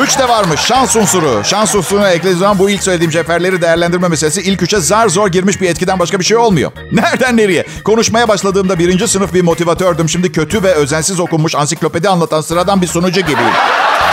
Üç 0.00 0.18
de 0.18 0.28
varmış. 0.28 0.60
Şans 0.60 0.96
unsuru. 0.96 1.44
Şans 1.44 1.74
unsuruna 1.74 2.10
eklediği 2.10 2.38
zaman 2.38 2.58
bu 2.58 2.70
ilk 2.70 2.82
söylediğim 2.82 3.10
ceferleri 3.10 3.62
değerlendirme 3.62 4.08
meselesi 4.08 4.42
ilk 4.42 4.62
üçe 4.62 4.80
zar 4.80 5.08
zor 5.08 5.28
girmiş 5.28 5.60
bir 5.60 5.68
etkiden 5.68 5.98
başka 5.98 6.20
bir 6.20 6.24
şey 6.24 6.36
olmuyor. 6.36 6.72
Nereden 6.92 7.36
nereye? 7.36 7.66
Konuşmaya 7.84 8.28
başladığımda 8.28 8.78
birinci 8.78 9.08
sınıf 9.08 9.34
bir 9.34 9.42
motivatördüm. 9.42 10.08
Şimdi 10.08 10.32
kötü 10.32 10.62
ve 10.62 10.74
özensiz 10.74 11.20
okunmuş 11.20 11.54
ansiklopedi 11.54 12.08
anlatan 12.08 12.40
sıradan 12.40 12.82
bir 12.82 12.86
sunucu 12.86 13.20
gibiyim. 13.20 13.52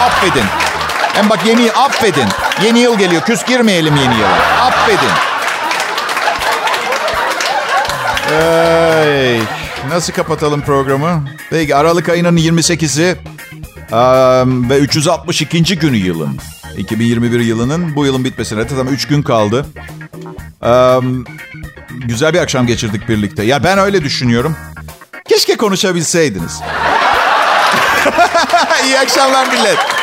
Affedin. 0.05 0.45
Hem 1.13 1.29
bak 1.29 1.39
yeni 1.45 1.71
affedin. 1.71 2.27
Yeni 2.63 2.79
yıl 2.79 2.97
geliyor. 2.97 3.21
Küs 3.21 3.45
girmeyelim 3.45 3.95
yeni 3.95 4.15
yıla. 4.15 4.37
Affedin. 4.61 5.09
Ay, 8.31 9.39
nasıl 9.89 10.13
kapatalım 10.13 10.61
programı? 10.61 11.23
Peki 11.49 11.75
Aralık 11.75 12.09
ayının 12.09 12.37
28'i 12.37 13.15
ve 14.69 14.77
362. 14.79 15.79
günü 15.79 15.97
yılın. 15.97 16.37
2021 16.77 17.39
yılının 17.39 17.95
bu 17.95 18.05
yılın 18.05 18.25
bitmesine 18.25 18.67
tam 18.67 18.87
3 18.87 19.07
gün 19.07 19.21
kaldı. 19.21 19.65
Güzel 21.89 22.33
bir 22.33 22.39
akşam 22.39 22.67
geçirdik 22.67 23.09
birlikte. 23.09 23.43
Ya 23.43 23.63
ben 23.63 23.77
öyle 23.77 24.03
düşünüyorum. 24.03 24.55
Keşke 25.29 25.57
konuşabilseydiniz. 25.57 26.59
İyi 28.85 28.99
akşamlar 28.99 29.47
millet. 29.47 29.98